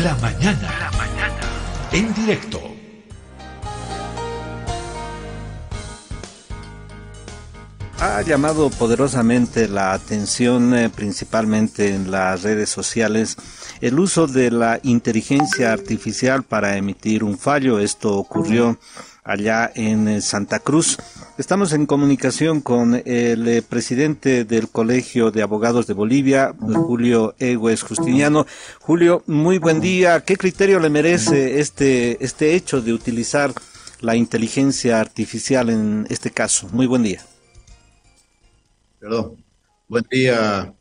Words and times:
La 0.00 0.14
mañana. 0.16 0.70
La 0.80 0.90
mañana. 0.96 1.40
En 1.92 2.14
directo. 2.14 2.58
Ha 8.00 8.22
llamado 8.22 8.70
poderosamente 8.70 9.68
la 9.68 9.92
atención, 9.92 10.74
eh, 10.74 10.88
principalmente 10.88 11.94
en 11.94 12.10
las 12.10 12.42
redes 12.42 12.70
sociales, 12.70 13.36
el 13.82 13.98
uso 13.98 14.26
de 14.26 14.50
la 14.50 14.80
inteligencia 14.82 15.74
artificial 15.74 16.42
para 16.42 16.78
emitir 16.78 17.22
un 17.22 17.36
fallo. 17.36 17.78
Esto 17.78 18.16
ocurrió 18.16 18.78
allá 19.24 19.70
en 19.74 20.08
eh, 20.08 20.20
Santa 20.20 20.58
Cruz. 20.58 20.98
Estamos 21.38 21.72
en 21.72 21.86
comunicación 21.86 22.60
con 22.60 22.94
el 22.94 23.48
eh, 23.48 23.62
presidente 23.62 24.44
del 24.44 24.68
Colegio 24.68 25.30
de 25.30 25.42
Abogados 25.42 25.86
de 25.86 25.94
Bolivia, 25.94 26.54
Julio 26.58 27.34
Egues 27.38 27.82
Justiniano. 27.82 28.46
Julio, 28.80 29.22
muy 29.26 29.58
buen 29.58 29.80
día. 29.80 30.20
¿Qué 30.24 30.36
criterio 30.36 30.80
le 30.80 30.90
merece 30.90 31.60
este, 31.60 32.22
este 32.24 32.54
hecho 32.54 32.80
de 32.80 32.92
utilizar 32.92 33.52
la 34.00 34.16
inteligencia 34.16 35.00
artificial 35.00 35.70
en 35.70 36.06
este 36.10 36.30
caso? 36.30 36.68
Muy 36.72 36.86
buen 36.86 37.02
día. 37.02 37.24
Perdón. 38.98 39.36
Buen 39.88 40.06
día, 40.10 40.74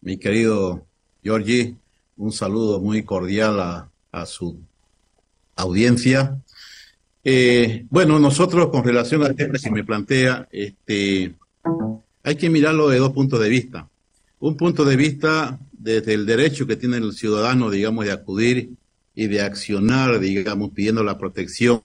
mi 0.00 0.18
querido 0.18 0.86
Giorgi. 1.22 1.76
Un 2.16 2.32
saludo 2.32 2.80
muy 2.80 3.04
cordial 3.04 3.60
a, 3.60 3.90
a 4.10 4.26
su 4.26 4.60
audiencia 5.54 6.42
eh, 7.22 7.84
bueno, 7.90 8.18
nosotros 8.18 8.68
con 8.68 8.84
relación 8.84 9.22
al 9.22 9.34
tema 9.34 9.58
que 9.58 9.70
me 9.70 9.84
plantea, 9.84 10.48
este, 10.50 11.34
hay 12.22 12.36
que 12.36 12.50
mirarlo 12.50 12.88
de 12.88 12.98
dos 12.98 13.12
puntos 13.12 13.40
de 13.40 13.48
vista. 13.48 13.88
Un 14.38 14.56
punto 14.56 14.84
de 14.84 14.96
vista 14.96 15.58
desde 15.72 16.14
el 16.14 16.26
derecho 16.26 16.66
que 16.66 16.76
tiene 16.76 16.96
el 16.96 17.12
ciudadano, 17.12 17.70
digamos, 17.70 18.06
de 18.06 18.12
acudir 18.12 18.70
y 19.14 19.26
de 19.26 19.42
accionar, 19.42 20.18
digamos, 20.18 20.70
pidiendo 20.70 21.04
la 21.04 21.18
protección 21.18 21.82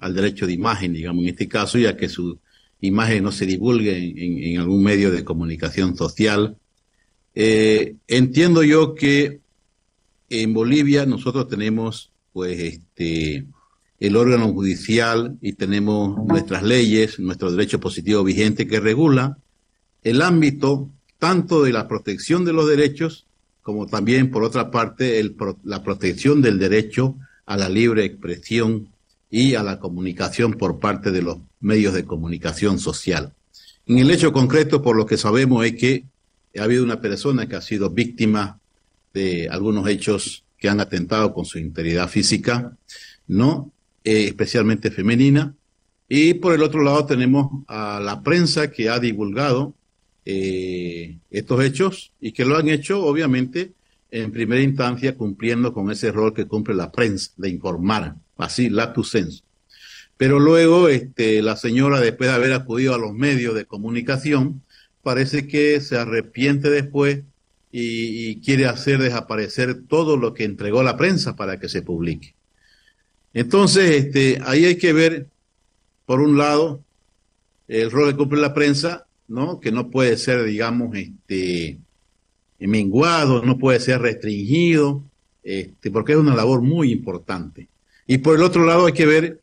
al 0.00 0.14
derecho 0.14 0.46
de 0.46 0.54
imagen, 0.54 0.94
digamos, 0.94 1.22
en 1.22 1.30
este 1.30 1.48
caso, 1.48 1.78
ya 1.78 1.96
que 1.96 2.08
su 2.08 2.38
imagen 2.80 3.24
no 3.24 3.32
se 3.32 3.44
divulgue 3.44 4.52
en, 4.52 4.58
algún 4.58 4.82
medio 4.82 5.10
de 5.10 5.24
comunicación 5.24 5.96
social. 5.96 6.56
Eh, 7.34 7.96
entiendo 8.06 8.62
yo 8.62 8.94
que 8.94 9.40
en 10.30 10.54
Bolivia 10.54 11.04
nosotros 11.04 11.48
tenemos, 11.48 12.10
pues, 12.32 12.58
este, 12.58 13.44
el 14.00 14.16
órgano 14.16 14.52
judicial 14.52 15.36
y 15.40 15.54
tenemos 15.54 16.24
nuestras 16.24 16.62
leyes, 16.62 17.18
nuestro 17.18 17.50
derecho 17.50 17.80
positivo 17.80 18.22
vigente 18.22 18.66
que 18.66 18.80
regula 18.80 19.38
el 20.02 20.22
ámbito 20.22 20.88
tanto 21.18 21.62
de 21.62 21.72
la 21.72 21.88
protección 21.88 22.44
de 22.44 22.52
los 22.52 22.68
derechos 22.68 23.26
como 23.68 23.86
también, 23.86 24.30
por 24.30 24.44
otra 24.44 24.70
parte, 24.70 25.20
el, 25.20 25.36
la 25.62 25.82
protección 25.82 26.40
del 26.40 26.58
derecho 26.58 27.16
a 27.44 27.58
la 27.58 27.68
libre 27.68 28.02
expresión 28.02 28.88
y 29.30 29.56
a 29.56 29.62
la 29.62 29.78
comunicación 29.78 30.54
por 30.54 30.78
parte 30.78 31.10
de 31.10 31.20
los 31.20 31.36
medios 31.60 31.92
de 31.92 32.06
comunicación 32.06 32.78
social. 32.78 33.34
En 33.84 33.98
el 33.98 34.10
hecho 34.10 34.32
concreto, 34.32 34.80
por 34.80 34.96
lo 34.96 35.04
que 35.04 35.18
sabemos, 35.18 35.66
es 35.66 35.74
que 35.74 36.04
ha 36.58 36.62
habido 36.62 36.82
una 36.82 37.02
persona 37.02 37.46
que 37.46 37.56
ha 37.56 37.60
sido 37.60 37.90
víctima 37.90 38.58
de 39.12 39.50
algunos 39.50 39.86
hechos 39.86 40.44
que 40.56 40.70
han 40.70 40.80
atentado 40.80 41.34
con 41.34 41.44
su 41.44 41.58
integridad 41.58 42.08
física, 42.08 42.74
¿no? 43.26 43.70
Eh, 44.10 44.24
especialmente 44.24 44.90
femenina. 44.90 45.54
Y 46.08 46.32
por 46.32 46.54
el 46.54 46.62
otro 46.62 46.82
lado 46.82 47.04
tenemos 47.04 47.62
a 47.68 48.00
la 48.00 48.22
prensa 48.22 48.70
que 48.70 48.88
ha 48.88 48.98
divulgado 48.98 49.74
eh, 50.24 51.18
estos 51.30 51.62
hechos 51.62 52.12
y 52.18 52.32
que 52.32 52.46
lo 52.46 52.56
han 52.56 52.70
hecho, 52.70 53.04
obviamente, 53.04 53.72
en 54.10 54.32
primera 54.32 54.62
instancia 54.62 55.14
cumpliendo 55.14 55.74
con 55.74 55.90
ese 55.90 56.10
rol 56.10 56.32
que 56.32 56.46
cumple 56.46 56.74
la 56.74 56.90
prensa 56.90 57.32
de 57.36 57.50
informar, 57.50 58.14
así, 58.38 58.70
la 58.70 58.94
tu 58.94 59.04
senso. 59.04 59.44
Pero 60.16 60.38
luego, 60.38 60.88
este, 60.88 61.42
la 61.42 61.56
señora, 61.56 62.00
después 62.00 62.30
de 62.30 62.36
haber 62.36 62.54
acudido 62.54 62.94
a 62.94 62.98
los 62.98 63.12
medios 63.12 63.54
de 63.54 63.66
comunicación, 63.66 64.62
parece 65.02 65.46
que 65.46 65.82
se 65.82 65.98
arrepiente 65.98 66.70
después 66.70 67.24
y, 67.70 68.30
y 68.30 68.40
quiere 68.40 68.64
hacer 68.64 69.02
desaparecer 69.02 69.82
todo 69.86 70.16
lo 70.16 70.32
que 70.32 70.44
entregó 70.44 70.82
la 70.82 70.96
prensa 70.96 71.36
para 71.36 71.60
que 71.60 71.68
se 71.68 71.82
publique. 71.82 72.37
Entonces, 73.34 73.90
este, 73.90 74.40
ahí 74.44 74.64
hay 74.64 74.76
que 74.76 74.92
ver, 74.92 75.26
por 76.06 76.20
un 76.20 76.38
lado, 76.38 76.82
el 77.68 77.90
rol 77.90 78.10
que 78.10 78.16
cumple 78.16 78.40
la 78.40 78.54
prensa, 78.54 79.06
¿no? 79.28 79.60
Que 79.60 79.70
no 79.70 79.90
puede 79.90 80.16
ser, 80.16 80.44
digamos, 80.44 80.96
este, 80.96 81.78
menguado, 82.58 83.42
no 83.42 83.58
puede 83.58 83.80
ser 83.80 84.00
restringido, 84.00 85.02
este, 85.42 85.90
porque 85.90 86.12
es 86.12 86.18
una 86.18 86.34
labor 86.34 86.62
muy 86.62 86.92
importante. 86.92 87.68
Y 88.06 88.18
por 88.18 88.36
el 88.36 88.42
otro 88.42 88.64
lado 88.64 88.86
hay 88.86 88.92
que 88.92 89.06
ver 89.06 89.40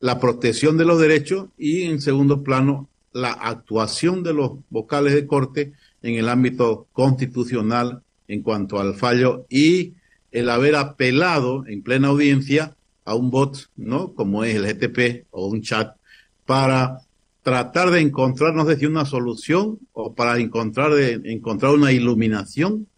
la 0.00 0.20
protección 0.20 0.76
de 0.76 0.84
los 0.84 1.00
derechos 1.00 1.48
y 1.56 1.82
en 1.82 2.00
segundo 2.00 2.42
plano 2.42 2.88
la 3.12 3.32
actuación 3.32 4.22
de 4.22 4.34
los 4.34 4.52
vocales 4.68 5.14
de 5.14 5.26
corte 5.26 5.72
en 6.02 6.16
el 6.16 6.28
ámbito 6.28 6.86
constitucional 6.92 8.02
en 8.28 8.42
cuanto 8.42 8.78
al 8.78 8.94
fallo 8.94 9.46
y 9.48 9.94
el 10.32 10.50
haber 10.50 10.76
apelado 10.76 11.66
en 11.66 11.82
plena 11.82 12.08
audiencia 12.08 12.75
a 13.06 13.14
un 13.14 13.30
bot, 13.30 13.70
¿no? 13.76 14.12
Como 14.12 14.44
es 14.44 14.54
el 14.54 14.66
GTP 14.66 15.26
o 15.30 15.46
un 15.46 15.62
chat, 15.62 15.96
para 16.44 17.00
tratar 17.42 17.90
de 17.90 18.00
encontrarnos 18.00 18.66
desde 18.66 18.88
una 18.88 19.04
solución 19.04 19.78
o 19.92 20.14
para 20.14 20.38
encontrar, 20.38 20.92
de, 20.92 21.20
encontrar 21.24 21.72
una 21.72 21.92
iluminación 21.92 22.88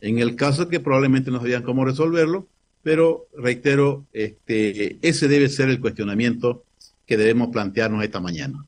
en 0.00 0.20
el 0.20 0.36
caso 0.36 0.68
que 0.68 0.80
probablemente 0.80 1.30
no 1.30 1.40
sabían 1.40 1.64
cómo 1.64 1.84
resolverlo, 1.84 2.46
pero 2.84 3.26
reitero, 3.36 4.04
este, 4.12 4.98
ese 5.02 5.26
debe 5.26 5.48
ser 5.48 5.68
el 5.68 5.80
cuestionamiento 5.80 6.62
que 7.04 7.16
debemos 7.16 7.48
plantearnos 7.48 8.04
esta 8.04 8.20
mañana. 8.20 8.64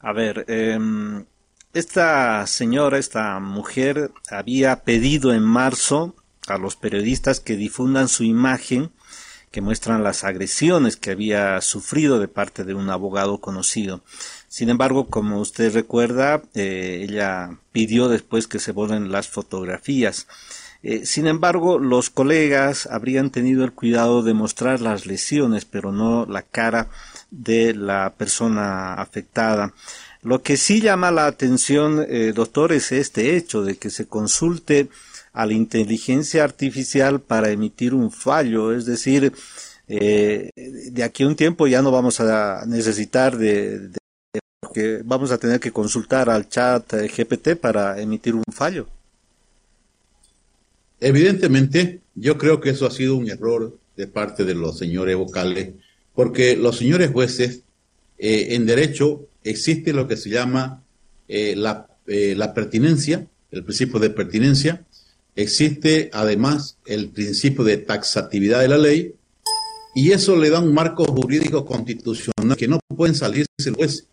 A 0.00 0.12
ver, 0.14 0.46
em, 0.48 1.24
esta 1.74 2.46
señora, 2.46 2.98
esta 2.98 3.38
mujer, 3.40 4.10
había 4.30 4.76
pedido 4.84 5.34
en 5.34 5.42
marzo 5.42 6.14
a 6.46 6.56
los 6.56 6.76
periodistas 6.76 7.40
que 7.40 7.56
difundan 7.56 8.08
su 8.08 8.24
imagen 8.24 8.90
que 9.52 9.60
muestran 9.60 10.02
las 10.02 10.24
agresiones 10.24 10.96
que 10.96 11.12
había 11.12 11.60
sufrido 11.60 12.18
de 12.18 12.26
parte 12.26 12.64
de 12.64 12.74
un 12.74 12.90
abogado 12.90 13.38
conocido. 13.38 14.00
Sin 14.48 14.70
embargo, 14.70 15.08
como 15.08 15.40
usted 15.40 15.72
recuerda, 15.72 16.42
eh, 16.54 17.06
ella 17.08 17.58
pidió 17.70 18.08
después 18.08 18.48
que 18.48 18.58
se 18.58 18.72
borren 18.72 19.12
las 19.12 19.28
fotografías. 19.28 20.26
Eh, 20.82 21.06
sin 21.06 21.28
embargo, 21.28 21.78
los 21.78 22.10
colegas 22.10 22.88
habrían 22.90 23.30
tenido 23.30 23.64
el 23.64 23.72
cuidado 23.72 24.22
de 24.22 24.34
mostrar 24.34 24.80
las 24.80 25.06
lesiones, 25.06 25.64
pero 25.64 25.92
no 25.92 26.26
la 26.26 26.42
cara 26.42 26.88
de 27.30 27.74
la 27.74 28.14
persona 28.16 28.94
afectada. 28.94 29.74
Lo 30.22 30.42
que 30.42 30.56
sí 30.56 30.80
llama 30.80 31.10
la 31.10 31.26
atención, 31.26 32.04
eh, 32.08 32.32
doctor, 32.34 32.72
es 32.72 32.90
este 32.90 33.36
hecho 33.36 33.62
de 33.62 33.76
que 33.76 33.90
se 33.90 34.06
consulte 34.06 34.88
a 35.32 35.46
la 35.46 35.54
inteligencia 35.54 36.44
artificial 36.44 37.20
para 37.20 37.50
emitir 37.50 37.94
un 37.94 38.10
fallo, 38.10 38.72
es 38.72 38.84
decir, 38.84 39.32
eh, 39.88 40.50
de 40.54 41.02
aquí 41.02 41.22
a 41.22 41.26
un 41.26 41.36
tiempo 41.36 41.66
ya 41.66 41.82
no 41.82 41.90
vamos 41.90 42.20
a 42.20 42.64
necesitar 42.66 43.36
de, 43.36 43.90
que 44.74 45.00
vamos 45.04 45.30
a 45.30 45.38
tener 45.38 45.58
que 45.58 45.72
consultar 45.72 46.30
al 46.30 46.48
chat 46.48 46.92
eh, 46.94 47.08
GPT 47.08 47.56
para 47.56 48.00
emitir 48.00 48.34
un 48.34 48.44
fallo. 48.52 48.86
Evidentemente, 51.00 52.00
yo 52.14 52.38
creo 52.38 52.60
que 52.60 52.70
eso 52.70 52.86
ha 52.86 52.90
sido 52.90 53.16
un 53.16 53.28
error 53.28 53.76
de 53.96 54.06
parte 54.06 54.44
de 54.44 54.54
los 54.54 54.78
señores 54.78 55.16
vocales, 55.16 55.70
porque 56.14 56.56
los 56.56 56.78
señores 56.78 57.10
jueces 57.10 57.62
eh, 58.18 58.48
en 58.50 58.66
derecho 58.66 59.26
existe 59.42 59.92
lo 59.92 60.06
que 60.06 60.16
se 60.16 60.30
llama 60.30 60.82
la, 61.28 61.86
la 62.06 62.52
pertinencia, 62.52 63.26
el 63.50 63.64
principio 63.64 63.98
de 63.98 64.10
pertinencia, 64.10 64.84
Existe 65.34 66.10
además 66.12 66.78
el 66.84 67.08
principio 67.08 67.64
de 67.64 67.78
taxatividad 67.78 68.60
de 68.60 68.68
la 68.68 68.78
ley 68.78 69.14
y 69.94 70.12
eso 70.12 70.36
le 70.36 70.50
da 70.50 70.60
un 70.60 70.72
marco 70.72 71.04
jurídico 71.04 71.64
constitucional 71.64 72.56
que 72.56 72.68
no 72.68 72.80
pueden 72.94 73.14
salirse 73.14 73.48
el 73.64 73.74
juez. 73.74 74.06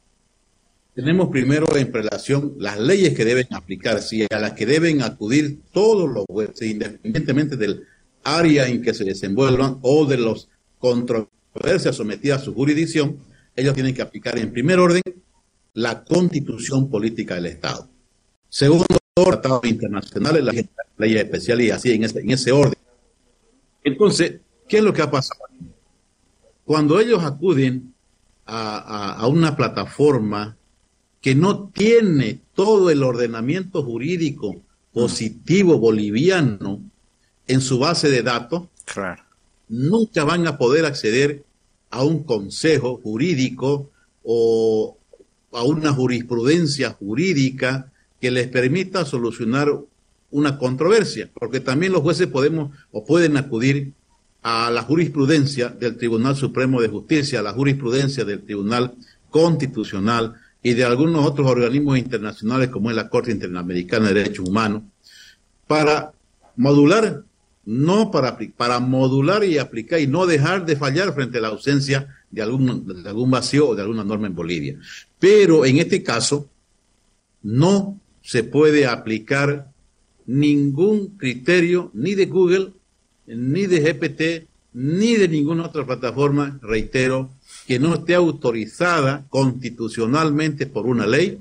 Tenemos 0.94 1.30
primero 1.30 1.66
en 1.78 1.94
relación 1.94 2.56
las 2.58 2.80
leyes 2.80 3.14
que 3.16 3.24
deben 3.24 3.48
aplicarse 3.52 4.18
y 4.18 4.28
a 4.30 4.40
las 4.40 4.54
que 4.54 4.66
deben 4.66 5.02
acudir 5.02 5.60
todos 5.72 6.10
los 6.10 6.26
jueces, 6.26 6.70
independientemente 6.70 7.56
del 7.56 7.84
área 8.24 8.68
en 8.68 8.82
que 8.82 8.94
se 8.94 9.06
desenvuelvan 9.06 9.80
o 9.82 10.06
de 10.06 10.18
las 10.18 10.50
controversias 10.78 11.96
sometidas 11.96 12.42
a 12.42 12.46
su 12.46 12.54
jurisdicción, 12.54 13.18
ellos 13.56 13.74
tienen 13.74 13.94
que 13.94 14.02
aplicar 14.02 14.38
en 14.38 14.52
primer 14.52 14.80
orden 14.80 15.02
la 15.74 16.04
constitución 16.04 16.90
política 16.90 17.36
del 17.36 17.46
Estado. 17.48 17.90
Segundo, 18.50 18.99
tratados 19.24 19.66
internacionales, 19.66 20.44
las 20.44 20.56
leyes 20.98 21.24
especiales 21.24 21.68
y 21.68 21.72
así 21.72 21.92
en 21.92 22.04
ese, 22.04 22.20
en 22.20 22.32
ese 22.32 22.52
orden. 22.52 22.78
Entonces, 23.84 24.40
¿qué 24.68 24.78
es 24.78 24.84
lo 24.84 24.94
que 24.94 25.02
ha 25.02 25.12
pasado? 25.12 25.42
Cuando 26.66 27.00
ellos 27.00 27.24
acuden 27.24 27.94
a, 28.46 29.14
a, 29.14 29.28
una 29.28 29.56
plataforma 29.56 30.58
que 31.22 31.36
no 31.36 31.70
tiene 31.70 32.40
todo 32.54 32.90
el 32.90 33.04
ordenamiento 33.04 33.84
jurídico 33.84 34.62
positivo 34.94 35.80
boliviano 35.80 36.82
en 37.48 37.62
su 37.62 37.80
base 37.80 38.10
de 38.10 38.22
datos, 38.22 38.64
nunca 39.68 40.24
van 40.24 40.48
a 40.48 40.58
poder 40.58 40.86
acceder 40.86 41.44
a 41.90 42.04
un 42.04 42.24
consejo 42.24 43.00
jurídico 43.02 43.90
o 44.24 44.98
a 45.52 45.64
una 45.64 45.94
jurisprudencia 45.94 46.92
jurídica 46.92 47.92
que 48.20 48.32
les 48.32 48.48
permita 48.48 49.06
solucionar 49.06 49.70
una 50.32 50.58
controversia, 50.58 51.30
porque 51.34 51.60
también 51.60 51.92
los 51.92 52.02
jueces 52.02 52.28
podemos 52.28 52.72
o 52.92 53.06
pueden 53.06 53.38
acudir 53.38 53.94
a 54.42 54.70
la 54.70 54.84
jurisprudencia 54.84 55.70
del 55.70 55.98
Tribunal 55.98 56.36
Supremo 56.36 56.82
de 56.82 56.88
Justicia, 56.88 57.40
a 57.40 57.44
la 57.44 57.54
jurisprudencia 57.54 58.24
del 58.26 58.44
Tribunal 58.44 58.94
Constitucional 59.30 60.36
y 60.62 60.74
de 60.74 60.84
algunos 60.84 61.26
otros 61.26 61.50
organismos 61.50 61.98
internacionales 61.98 62.70
como 62.70 62.90
es 62.90 62.96
la 62.96 63.10
Corte 63.10 63.32
Interamericana 63.32 64.10
de 64.10 64.14
Derechos 64.16 64.48
Humanos, 64.48 64.84
para 65.68 66.14
modular, 66.56 67.24
no 67.66 68.12
para, 68.12 68.38
para 68.58 68.80
modular 68.80 69.44
y 69.44 69.58
aplicar 69.58 70.00
y 70.00 70.08
no 70.08 70.26
dejar 70.26 70.66
de 70.66 70.76
fallar 70.76 71.14
frente 71.14 71.38
a 71.38 71.42
la 71.42 71.50
ausencia 71.50 72.08
de 72.32 72.42
algún, 72.42 72.86
de 73.04 73.10
algún 73.10 73.32
vacío 73.32 73.70
o 73.70 73.76
de 73.76 73.82
alguna 73.82 74.04
norma 74.04 74.28
en 74.28 74.36
Bolivia. 74.36 74.78
Pero 75.20 75.66
en 75.66 75.78
este 75.78 76.02
caso, 76.04 76.50
no 77.44 78.00
se 78.22 78.44
puede 78.44 78.86
aplicar 78.86 79.72
ningún 80.26 81.18
criterio 81.18 81.92
ni 81.94 82.16
de 82.16 82.26
Google, 82.26 82.74
ni 83.26 83.66
de 83.66 83.80
GPT, 83.80 84.48
ni 84.74 85.16
de 85.16 85.28
ninguna 85.28 85.66
otra 85.66 85.86
plataforma, 85.86 86.60
reitero, 86.62 87.30
que 87.66 87.80
no 87.80 87.96
esté 87.96 88.16
autorizada 88.16 89.26
constitucionalmente 89.30 90.68
por 90.68 90.86
una 90.86 91.08
ley, 91.08 91.40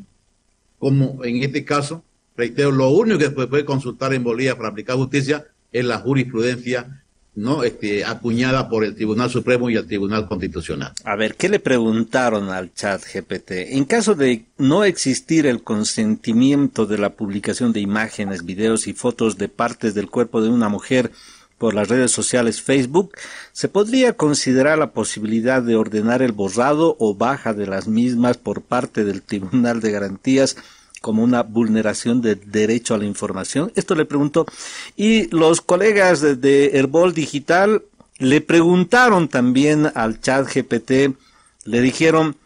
como 0.78 1.24
en 1.24 1.42
este 1.42 1.64
caso, 1.64 2.02
reitero, 2.36 2.72
lo 2.72 2.90
único 2.90 3.18
que 3.18 3.26
se 3.26 3.30
puede 3.30 3.64
consultar 3.64 4.14
en 4.14 4.24
Bolivia 4.24 4.56
para 4.56 4.70
aplicar 4.70 4.96
justicia 4.96 5.46
es 5.72 5.84
la 5.84 5.98
jurisprudencia 5.98 7.04
¿no? 7.38 7.62
Este, 7.62 8.04
acuñada 8.04 8.68
por 8.68 8.84
el 8.84 8.94
Tribunal 8.94 9.30
Supremo 9.30 9.70
y 9.70 9.76
el 9.76 9.86
Tribunal 9.86 10.26
Constitucional. 10.26 10.92
A 11.04 11.16
ver, 11.16 11.36
¿qué 11.36 11.48
le 11.48 11.60
preguntaron 11.60 12.50
al 12.50 12.74
chat 12.74 13.02
GPT? 13.02 13.74
En 13.76 13.84
caso 13.84 14.14
de 14.14 14.44
no 14.58 14.84
existir 14.84 15.46
el 15.46 15.62
consentimiento 15.62 16.86
de 16.86 16.98
la 16.98 17.10
publicación 17.10 17.72
de 17.72 17.80
imágenes, 17.80 18.44
videos 18.44 18.88
y 18.88 18.92
fotos 18.92 19.38
de 19.38 19.48
partes 19.48 19.94
del 19.94 20.10
cuerpo 20.10 20.42
de 20.42 20.48
una 20.48 20.68
mujer 20.68 21.12
por 21.58 21.74
las 21.74 21.88
redes 21.88 22.12
sociales 22.12 22.62
Facebook, 22.62 23.12
se 23.52 23.68
podría 23.68 24.12
considerar 24.12 24.78
la 24.78 24.92
posibilidad 24.92 25.62
de 25.62 25.76
ordenar 25.76 26.22
el 26.22 26.32
borrado 26.32 26.96
o 26.98 27.14
baja 27.14 27.52
de 27.52 27.66
las 27.66 27.88
mismas 27.88 28.36
por 28.36 28.62
parte 28.62 29.04
del 29.04 29.22
Tribunal 29.22 29.80
de 29.80 29.90
Garantías 29.90 30.56
como 31.00 31.22
una 31.22 31.42
vulneración 31.42 32.20
del 32.20 32.40
derecho 32.50 32.94
a 32.94 32.98
la 32.98 33.04
información? 33.04 33.72
Esto 33.76 33.94
le 33.94 34.04
pregunto. 34.04 34.46
Y 34.96 35.28
los 35.34 35.60
colegas 35.60 36.20
de, 36.20 36.70
Herbol 36.74 37.14
Digital 37.14 37.82
le 38.18 38.40
preguntaron 38.40 39.28
también 39.28 39.90
al 39.94 40.20
chat 40.20 40.46
GPT, 40.52 41.16
le 41.64 41.80
dijeron 41.80 42.36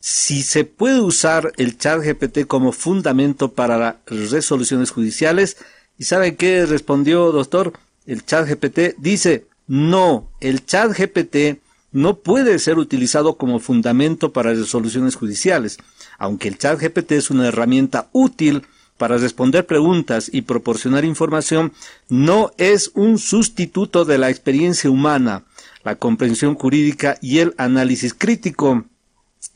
si 0.00 0.42
se 0.42 0.64
puede 0.64 1.00
usar 1.00 1.52
el 1.56 1.78
chat 1.78 2.00
GPT 2.00 2.46
como 2.46 2.70
fundamento 2.72 3.52
para 3.52 3.98
resoluciones 4.06 4.90
judiciales. 4.92 5.56
¿Y 5.98 6.04
sabe 6.04 6.36
qué 6.36 6.64
respondió, 6.64 7.32
doctor? 7.32 7.72
El 8.06 8.24
chat 8.24 8.48
GPT 8.48 8.96
dice, 8.98 9.46
no, 9.66 10.28
el 10.40 10.64
chat 10.64 10.96
GPT 10.96 11.58
no 11.96 12.18
puede 12.18 12.58
ser 12.58 12.76
utilizado 12.76 13.38
como 13.38 13.58
fundamento 13.58 14.30
para 14.30 14.52
resoluciones 14.52 15.16
judiciales. 15.16 15.78
Aunque 16.18 16.48
el 16.48 16.58
chat 16.58 16.78
GPT 16.78 17.12
es 17.12 17.30
una 17.30 17.48
herramienta 17.48 18.10
útil 18.12 18.66
para 18.98 19.16
responder 19.16 19.64
preguntas 19.64 20.28
y 20.30 20.42
proporcionar 20.42 21.06
información, 21.06 21.72
no 22.10 22.52
es 22.58 22.90
un 22.92 23.18
sustituto 23.18 24.04
de 24.04 24.18
la 24.18 24.28
experiencia 24.28 24.90
humana, 24.90 25.44
la 25.84 25.96
comprensión 25.96 26.54
jurídica 26.54 27.16
y 27.22 27.38
el 27.38 27.54
análisis 27.56 28.12
crítico. 28.12 28.84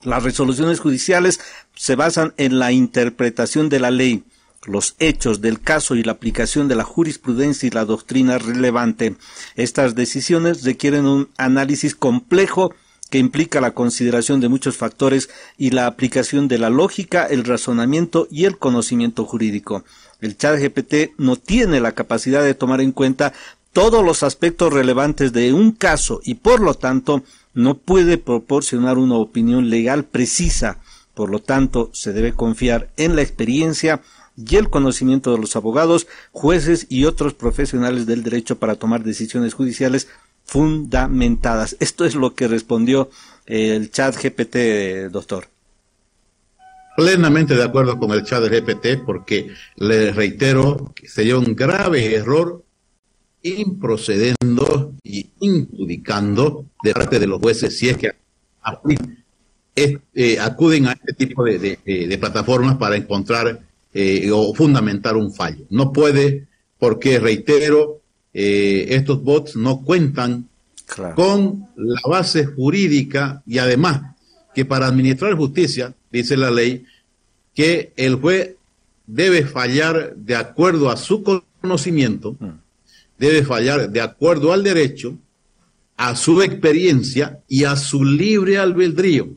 Las 0.03 0.23
resoluciones 0.23 0.81
judiciales 0.81 1.41
se 1.77 1.95
basan 1.95 2.33
en 2.39 2.59
la 2.59 2.73
interpretación 2.73 3.69
de 3.69 3.81
la 3.81 3.91
ley, 3.91 4.25
los 4.67 4.95
hechos 4.99 5.41
del 5.41 5.61
caso 5.61 5.95
y 5.95 6.03
la 6.03 6.13
aplicación 6.13 6.69
de 6.69 6.75
la 6.75 6.85
jurisprudencia 6.85 7.67
y 7.67 7.71
la 7.71 7.85
doctrina 7.85 8.39
relevante. 8.39 9.17
Estas 9.57 9.95
decisiones 9.95 10.65
requieren 10.65 11.07
un 11.07 11.29
análisis 11.39 11.95
complejo 11.95 12.75
que 13.09 13.19
implica 13.19 13.61
la 13.61 13.73
consideración 13.73 14.41
de 14.41 14.49
muchos 14.49 14.77
factores 14.77 15.31
y 15.59 15.71
la 15.71 15.87
aplicación 15.87 16.47
de 16.47 16.59
la 16.59 16.71
lógica, 16.71 17.27
el 17.27 17.45
razonamiento 17.45 18.29
y 18.31 18.45
el 18.45 18.59
conocimiento 18.59 19.25
jurídico. 19.25 19.85
El 20.21 20.37
chat 20.37 20.61
GPT 20.61 21.19
no 21.19 21.37
tiene 21.37 21.81
la 21.81 21.93
capacidad 21.93 22.45
de 22.45 22.55
tomar 22.55 22.81
en 22.81 22.93
cuenta 22.93 23.33
todos 23.73 24.05
los 24.05 24.23
aspectos 24.23 24.73
relevantes 24.73 25.33
de 25.33 25.53
un 25.53 25.73
caso 25.73 26.21
y 26.25 26.35
por 26.35 26.61
lo 26.61 26.75
tanto 26.75 27.25
no 27.55 27.79
puede 27.79 28.19
proporcionar 28.19 28.99
una 28.99 29.17
opinión 29.17 29.71
legal 29.71 30.05
precisa. 30.05 30.79
Por 31.15 31.31
lo 31.31 31.41
tanto, 31.41 31.91
se 31.93 32.13
debe 32.13 32.33
confiar 32.33 32.91
en 32.97 33.17
la 33.17 33.23
experiencia 33.23 34.01
y 34.49 34.57
el 34.57 34.71
conocimiento 34.71 35.33
de 35.33 35.39
los 35.39 35.57
abogados, 35.57 36.07
jueces 36.33 36.87
y 36.89 37.05
otros 37.05 37.35
profesionales 37.35 38.07
del 38.07 38.23
derecho 38.23 38.59
para 38.59 38.77
tomar 38.77 39.05
decisiones 39.05 39.55
judiciales 39.55 40.09
fundamentadas. 40.45 41.77
Esto 41.81 42.05
es 42.05 42.15
lo 42.15 42.35
que 42.35 42.49
respondió 42.49 43.11
eh, 43.47 43.77
el 43.77 43.91
chat 43.91 44.17
GPT, 44.17 45.11
doctor. 45.11 45.49
Plenamente 46.97 47.55
de 47.55 47.65
acuerdo 47.65 47.99
con 47.99 48.11
el 48.13 48.25
chat 48.25 48.43
GPT 48.45 49.05
porque 49.05 49.51
le 49.77 50.13
reitero 50.13 50.93
que 50.95 51.09
sería 51.09 51.39
un 51.39 51.55
grave 51.55 52.15
error 52.15 52.65
improcedendo 53.43 54.93
y 55.03 55.31
impudicando 55.41 56.67
de 56.83 56.93
parte 56.93 57.19
de 57.19 57.27
los 57.27 57.41
jueces 57.41 57.79
si 57.79 57.89
es 57.89 57.97
que 57.97 58.13
eh, 60.15 60.39
acuden 60.39 60.89
a 60.89 60.93
este 60.93 61.15
tipo 61.15 61.45
de, 61.45 62.19
plataformas 62.21 62.77
para 62.77 62.97
encontrar 62.97 63.61
eh, 63.93 64.31
o 64.33 64.55
fundamentar 64.55 65.17
un 65.17 65.33
fallo. 65.33 65.65
No 65.71 65.93
puede 65.93 66.47
porque, 66.79 67.19
reitero, 67.19 68.01
eh, 68.33 68.87
estos 68.91 69.23
bots 69.23 69.57
no 69.57 69.83
cuentan 69.83 70.49
con 71.15 71.67
la 71.77 72.01
base 72.09 72.47
jurídica 72.47 73.43
y 73.47 73.59
además 73.59 74.17
que 74.55 74.65
para 74.65 74.87
administrar 74.87 75.35
justicia, 75.35 75.95
dice 76.11 76.37
la 76.37 76.51
ley, 76.51 76.85
que 77.55 77.93
el 77.97 78.17
juez 78.17 78.57
debe 79.07 79.45
fallar 79.45 80.15
de 80.17 80.37
acuerdo 80.37 80.91
a 80.91 80.97
su 80.97 81.23
conocimiento, 81.61 82.37
mm. 82.39 82.49
debe 83.19 83.45
fallar 83.45 83.91
de 83.91 84.01
acuerdo 84.01 84.53
al 84.53 84.63
derecho, 84.63 85.17
a 85.97 86.17
su 86.17 86.43
experiencia 86.43 87.41
y 87.47 87.65
a 87.65 87.77
su 87.77 88.05
libre 88.05 88.59
albedrío, 88.59 89.29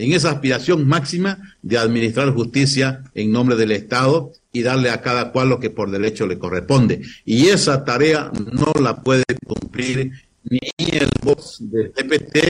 en 0.00 0.14
esa 0.14 0.30
aspiración 0.30 0.88
máxima 0.88 1.38
de 1.60 1.76
administrar 1.76 2.30
justicia 2.32 3.04
en 3.14 3.30
nombre 3.30 3.54
del 3.54 3.72
Estado 3.72 4.32
y 4.50 4.62
darle 4.62 4.88
a 4.88 5.02
cada 5.02 5.30
cual 5.30 5.50
lo 5.50 5.60
que 5.60 5.68
por 5.68 5.90
derecho 5.90 6.26
le 6.26 6.38
corresponde. 6.38 7.02
Y 7.26 7.48
esa 7.48 7.84
tarea 7.84 8.32
no 8.52 8.72
la 8.80 9.02
puede 9.02 9.24
cumplir 9.46 10.10
ni 10.44 10.58
el 10.92 11.10
voz 11.22 11.58
del 11.60 11.92
GPT, 11.92 12.48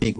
ni, 0.00 0.14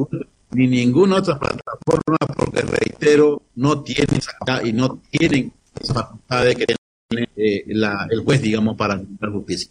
ni 0.51 0.67
ninguna 0.67 1.17
otra 1.17 1.39
plataforma, 1.39 2.19
porque 2.37 2.61
reitero, 2.61 3.43
no 3.55 3.83
tienen 3.83 4.21
y 4.63 4.73
no 4.75 5.01
tienen 5.11 5.53
esa 5.81 5.95
facultad 5.95 6.45
de 6.45 6.55
que 6.55 6.67
tiene 7.09 7.29
eh, 7.35 7.65
el 7.67 8.21
juez, 8.21 8.43
digamos, 8.43 8.77
para 8.77 8.95
administrar 8.95 9.33
justicia. 9.33 9.71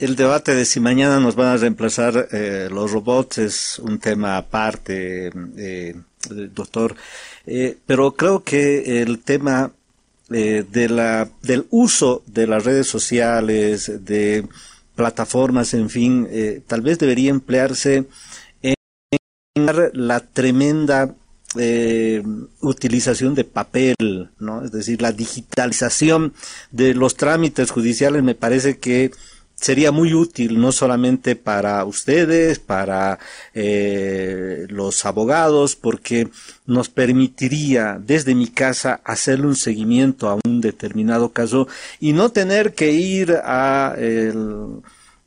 El 0.00 0.16
debate 0.16 0.54
de 0.54 0.64
si 0.64 0.80
mañana 0.80 1.20
nos 1.20 1.36
van 1.36 1.48
a 1.48 1.56
reemplazar 1.58 2.28
eh, 2.32 2.68
los 2.72 2.90
robots 2.90 3.36
es 3.36 3.78
un 3.78 3.98
tema 3.98 4.38
aparte, 4.38 5.30
eh, 5.58 5.94
doctor, 6.28 6.96
pero 7.86 8.12
creo 8.12 8.42
que 8.42 9.02
el 9.02 9.18
tema 9.18 9.72
eh, 10.32 10.64
de 10.70 10.88
la, 10.88 11.28
del 11.42 11.66
uso 11.70 12.22
de 12.26 12.46
las 12.46 12.64
redes 12.64 12.86
sociales, 12.86 13.92
de 14.04 14.46
plataformas, 14.94 15.74
en 15.74 15.90
fin, 15.90 16.28
eh, 16.30 16.62
tal 16.66 16.82
vez 16.82 16.98
debería 16.98 17.30
emplearse 17.30 18.06
en 18.62 19.66
la 19.92 20.20
tremenda 20.20 21.14
eh, 21.58 22.22
utilización 22.60 23.34
de 23.34 23.42
papel, 23.42 24.30
¿no? 24.38 24.64
Es 24.64 24.70
decir, 24.70 25.02
la 25.02 25.10
digitalización 25.10 26.32
de 26.70 26.94
los 26.94 27.16
trámites 27.16 27.72
judiciales 27.72 28.22
me 28.22 28.36
parece 28.36 28.78
que 28.78 29.10
sería 29.60 29.92
muy 29.92 30.14
útil 30.14 30.60
no 30.60 30.72
solamente 30.72 31.36
para 31.36 31.84
ustedes, 31.84 32.58
para 32.58 33.18
eh, 33.54 34.66
los 34.68 35.04
abogados, 35.04 35.76
porque 35.76 36.28
nos 36.66 36.88
permitiría 36.88 38.00
desde 38.00 38.34
mi 38.34 38.48
casa 38.48 39.00
hacerle 39.04 39.46
un 39.46 39.56
seguimiento 39.56 40.28
a 40.28 40.38
un 40.44 40.60
determinado 40.60 41.30
caso 41.30 41.68
y 42.00 42.12
no 42.12 42.30
tener 42.30 42.74
que 42.74 42.92
ir 42.92 43.32
a, 43.44 43.94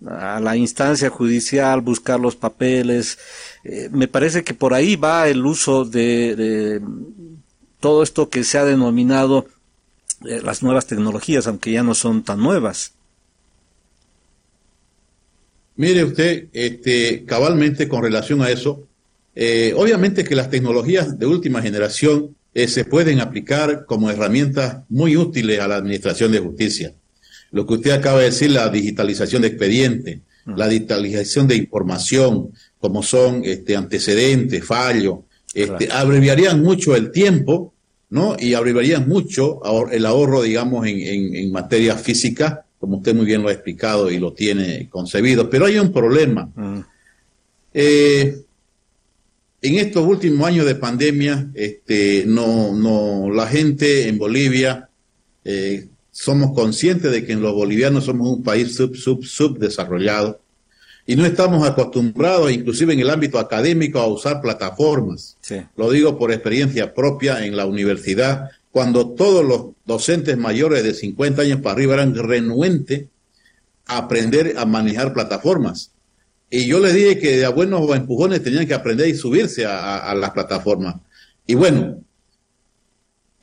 a 0.07 0.39
la 0.39 0.57
instancia 0.57 1.09
judicial, 1.09 1.81
buscar 1.81 2.19
los 2.19 2.35
papeles. 2.35 3.17
Eh, 3.63 3.89
me 3.91 4.07
parece 4.07 4.43
que 4.43 4.53
por 4.53 4.73
ahí 4.73 4.95
va 4.95 5.27
el 5.27 5.45
uso 5.45 5.85
de, 5.85 6.81
todo 7.79 8.03
esto 8.03 8.29
que 8.29 8.43
se 8.43 8.57
ha 8.57 8.65
denominado 8.65 9.45
eh, 10.25 10.41
las 10.41 10.63
nuevas 10.63 10.87
tecnologías, 10.87 11.47
aunque 11.47 11.71
ya 11.71 11.83
no 11.83 11.95
son 11.95 12.23
tan 12.23 12.39
nuevas. 12.39 12.93
Mire 15.75 16.03
usted, 16.03 16.47
este, 16.53 17.23
cabalmente 17.25 17.87
con 17.87 18.03
relación 18.03 18.41
a 18.41 18.49
eso, 18.49 18.87
eh, 19.35 19.73
obviamente 19.75 20.23
que 20.23 20.35
las 20.35 20.49
tecnologías 20.49 21.17
de 21.17 21.25
última 21.25 21.61
generación 21.61 22.35
eh, 22.53 22.67
se 22.67 22.85
pueden 22.85 23.19
aplicar 23.19 23.85
como 23.87 24.11
herramientas 24.11 24.83
muy 24.89 25.17
útiles 25.17 25.59
a 25.59 25.67
la 25.67 25.77
administración 25.77 26.31
de 26.31 26.39
justicia. 26.39 26.93
Lo 27.51 27.65
que 27.65 27.73
usted 27.75 27.91
acaba 27.91 28.19
de 28.19 28.25
decir, 28.25 28.51
la 28.51 28.69
digitalización 28.69 29.41
de 29.41 29.47
expedientes, 29.47 30.19
mm. 30.45 30.55
la 30.55 30.67
digitalización 30.67 31.47
de 31.47 31.55
información, 31.55 32.51
como 32.79 33.01
son 33.01 33.43
este, 33.43 33.75
antecedentes, 33.75 34.63
fallos, 34.63 35.19
este, 35.55 35.91
abreviarían 35.91 36.61
mucho 36.61 36.95
el 36.95 37.11
tiempo, 37.11 37.73
¿no? 38.09 38.35
Y 38.39 38.53
abreviarían 38.53 39.07
mucho 39.07 39.61
el 39.91 40.05
ahorro, 40.05 40.43
digamos, 40.43 40.85
en, 40.85 41.35
en 41.35 41.51
materia 41.51 41.95
física 41.95 42.65
como 42.83 42.97
usted 42.97 43.15
muy 43.15 43.25
bien 43.25 43.41
lo 43.41 43.47
ha 43.47 43.53
explicado 43.53 44.11
y 44.11 44.19
lo 44.19 44.33
tiene 44.33 44.89
concebido. 44.89 45.49
Pero 45.49 45.67
hay 45.67 45.79
un 45.79 45.93
problema. 45.93 46.51
Mm. 46.53 46.79
Eh, 47.73 48.41
en 49.61 49.75
estos 49.75 50.05
últimos 50.05 50.45
años 50.45 50.65
de 50.65 50.75
pandemia, 50.75 51.49
este, 51.53 52.25
no, 52.27 52.73
no, 52.73 53.33
la 53.33 53.47
gente 53.47 54.09
en 54.09 54.17
Bolivia 54.17 54.89
eh, 55.45 55.87
somos 56.11 56.53
conscientes 56.53 57.09
de 57.09 57.25
que 57.25 57.35
los 57.35 57.53
bolivianos 57.53 58.03
somos 58.03 58.27
un 58.27 58.43
país 58.43 58.75
sub, 58.75 58.97
sub, 58.97 59.23
subdesarrollado 59.23 60.41
y 61.05 61.15
no 61.15 61.25
estamos 61.25 61.65
acostumbrados, 61.65 62.51
inclusive 62.51 62.91
en 62.91 62.99
el 62.99 63.09
ámbito 63.09 63.39
académico, 63.39 63.99
a 63.99 64.07
usar 64.07 64.41
plataformas. 64.41 65.37
Lo 65.77 65.89
digo 65.89 66.17
por 66.19 66.33
experiencia 66.33 66.93
propia 66.93 67.45
en 67.45 67.55
la 67.55 67.65
universidad 67.65 68.49
cuando 68.73 69.11
todos 69.11 69.45
los 69.45 69.67
docentes 69.85 70.35
mayores 70.35 70.83
de 70.83 70.95
50 70.95 71.43
años 71.43 71.61
para 71.61 71.73
arriba 71.73 71.93
eran 71.93 72.15
renuentes 72.15 73.05
a 73.85 73.97
aprender 73.97 74.55
a 74.57 74.65
manejar 74.65 75.13
plataformas. 75.13 75.91
Y 76.49 76.65
yo 76.65 76.79
les 76.79 76.95
dije 76.95 77.19
que 77.19 77.37
de 77.37 77.45
a 77.45 77.49
buenos 77.49 77.87
empujones 77.95 78.41
tenían 78.41 78.65
que 78.65 78.73
aprender 78.73 79.07
y 79.07 79.13
subirse 79.13 79.63
a, 79.67 80.11
las 80.15 80.31
plataformas. 80.31 80.95
Y 81.45 81.53
bueno, 81.53 81.99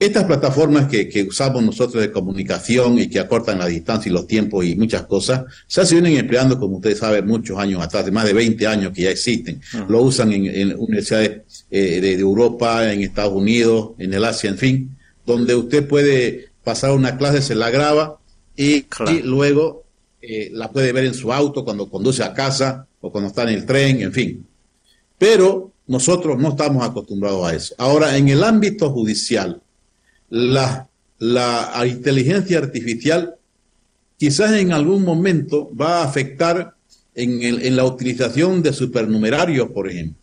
estas 0.01 0.25
plataformas 0.25 0.89
que, 0.89 1.09
que, 1.09 1.23
usamos 1.23 1.63
nosotros 1.63 2.03
de 2.03 2.11
comunicación 2.11 2.99
y 2.99 3.07
que 3.07 3.21
acortan 3.21 3.61
la 3.61 3.67
distancia 3.67 4.11
y 4.11 4.13
los 4.13 4.27
tiempos 4.27 4.65
y 4.65 4.75
muchas 4.75 5.07
cosas, 5.07 5.45
ya 5.69 5.87
se 5.87 5.95
vienen 5.95 6.19
empleando, 6.19 6.59
como 6.59 6.79
ustedes 6.79 6.99
saben, 6.99 7.25
muchos 7.25 7.57
años 7.57 7.81
atrás, 7.81 8.05
de 8.05 8.11
más 8.11 8.25
de 8.25 8.33
20 8.33 8.67
años 8.67 8.93
que 8.93 9.03
ya 9.03 9.11
existen. 9.11 9.61
Lo 9.89 10.03
usan 10.03 10.33
en, 10.33 10.75
universidades 10.77 11.67
eh, 11.71 12.01
de, 12.01 12.15
Europa, 12.15 12.93
en 12.93 13.03
Estados 13.03 13.35
Unidos, 13.35 13.91
en 13.99 14.13
el 14.13 14.25
Asia, 14.25 14.51
en 14.51 14.59
fin 14.59 14.97
donde 15.31 15.55
usted 15.55 15.87
puede 15.87 16.51
pasar 16.65 16.93
una 16.93 17.17
clase, 17.17 17.43
se 17.43 17.55
la 17.55 17.71
graba 17.71 18.19
y, 18.57 18.85
luego 19.23 19.85
eh, 20.21 20.51
la 20.53 20.71
puede 20.71 20.93
ver 20.93 21.05
en 21.05 21.15
su 21.15 21.33
auto 21.33 21.65
cuando 21.65 21.89
conduce 21.89 22.23
a 22.23 22.35
casa 22.35 22.87
o 23.01 23.11
cuando 23.11 23.29
está 23.29 23.43
en 23.45 23.51
el 23.51 23.67
tren, 23.67 24.03
en 24.03 24.13
fin. 24.13 24.47
Pero 25.19 25.73
nosotros 25.87 26.39
no 26.39 26.51
estamos 26.51 26.85
acostumbrados 26.85 27.47
a 27.47 27.55
eso. 27.55 27.75
Ahora, 27.79 28.17
en 28.17 28.29
el 28.29 28.45
ámbito 28.45 28.91
judicial, 28.91 29.63
la, 30.29 30.89
la 31.19 31.87
inteligencia 31.87 32.59
artificial 32.59 33.37
quizás 34.21 34.53
en 34.53 34.73
algún 34.75 35.03
momento 35.03 35.75
va 35.75 36.01
a 36.01 36.05
afectar 36.05 36.75
en, 37.15 37.43
el, 37.43 37.65
en 37.65 37.75
la 37.75 37.85
utilización 37.85 38.63
de 38.63 38.75
supernumerarios, 38.75 39.71
por 39.71 39.89
ejemplo. 39.89 40.21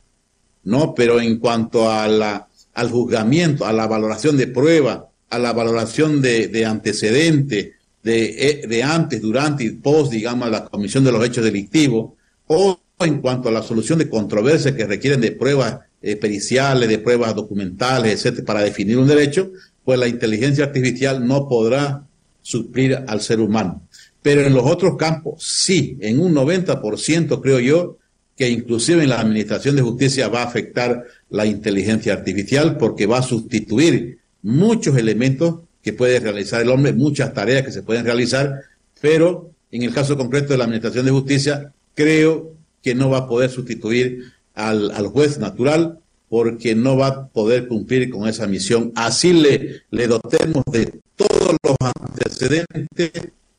No, 0.66 0.94
pero 0.94 1.20
en 1.20 1.40
cuanto 1.40 1.90
a 1.90 2.08
la 2.08 2.48
al 2.78 2.92
juzgamiento, 2.92 3.66
a 3.66 3.74
la 3.74 3.88
valoración 3.88 4.38
de 4.38 4.46
prueba, 4.46 5.10
a 5.32 5.40
la 5.40 5.52
valoración 5.52 6.22
de, 6.22 6.48
de 6.48 6.64
antecedentes, 6.64 7.70
de, 8.04 8.26
eh, 8.38 8.68
de, 8.68 8.84
antes, 8.84 9.20
durante 9.20 9.64
y 9.64 9.72
post, 9.72 10.12
digamos, 10.12 10.52
la 10.52 10.66
comisión 10.66 11.04
de 11.04 11.12
los 11.12 11.26
hechos 11.26 11.44
delictivos, 11.44 12.14
o 12.46 12.80
en 13.00 13.20
cuanto 13.20 13.50
a 13.50 13.52
la 13.52 13.64
solución 13.64 13.98
de 13.98 14.08
controversias 14.08 14.76
que 14.76 14.86
requieren 14.86 15.20
de 15.22 15.32
pruebas 15.32 15.80
eh, 16.04 16.18
periciales, 16.18 16.88
de 16.88 17.00
pruebas 17.00 17.34
documentales, 17.34 18.14
etcétera, 18.14 18.46
para 18.46 18.62
definir 18.62 19.00
un 19.00 19.08
derecho, 19.08 19.52
pues 19.84 19.98
la 19.98 20.08
inteligencia 20.08 20.66
artificial 20.66 21.26
no 21.26 21.50
podrá 21.50 22.06
suplir 22.44 23.04
al 23.08 23.22
ser 23.22 23.40
humano. 23.40 23.88
Pero 24.22 24.42
en 24.42 24.54
los 24.54 24.66
otros 24.66 24.98
campos, 24.98 25.44
sí, 25.44 25.98
en 26.00 26.20
un 26.20 26.36
90% 26.36 27.42
creo 27.42 27.60
yo, 27.60 27.98
que 28.38 28.50
inclusive 28.50 29.03
en 29.03 29.10
la 29.10 29.20
Administración 29.20 29.75
de 29.75 29.82
Justicia 29.82 30.27
va 30.27 30.44
a 30.44 30.46
afectar 30.46 31.06
la 31.29 31.48
inteligencia 31.48 32.13
artificial 32.13 32.77
porque 32.77 33.08
va 33.08 33.17
a 33.17 33.24
sustituir 33.24 34.20
muchos 34.44 34.96
elementos 34.96 35.62
que 35.82 35.91
puede 35.91 36.20
realizar 36.20 36.62
el 36.62 36.70
hombre, 36.70 36.94
muchas 36.94 37.34
tareas 37.34 37.63
que 37.63 37.72
se 37.72 37.82
pueden 37.82 38.06
realizar, 38.06 38.62
pero 39.01 39.50
en 39.72 39.82
el 39.82 39.94
caso 39.94 40.15
concreto 40.15 40.50
de 40.50 40.60
la 40.60 40.65
Administración 40.65 41.06
de 41.06 41.12
Justicia, 41.12 41.74
creo 41.96 42.53
que 42.84 42.94
no 42.94 43.10
va 43.10 43.20
a 43.20 43.27
poder 43.27 43.50
sustituir 43.50 44.32
al, 44.53 44.91
juez 45.08 45.39
natural 45.39 46.00
porque 46.29 46.75
no 46.75 46.96
va 46.96 47.08
a 47.08 47.27
poder 47.27 47.67
cumplir 47.67 48.10
con 48.12 48.27
esa 48.27 48.46
misión. 48.46 48.91
Así 48.96 49.34
le, 49.34 49.82
le 49.89 50.08
dotemos 50.08 50.63
de 50.72 50.94
todos 51.15 51.58
los 51.63 51.75
antecedentes, 51.82 53.12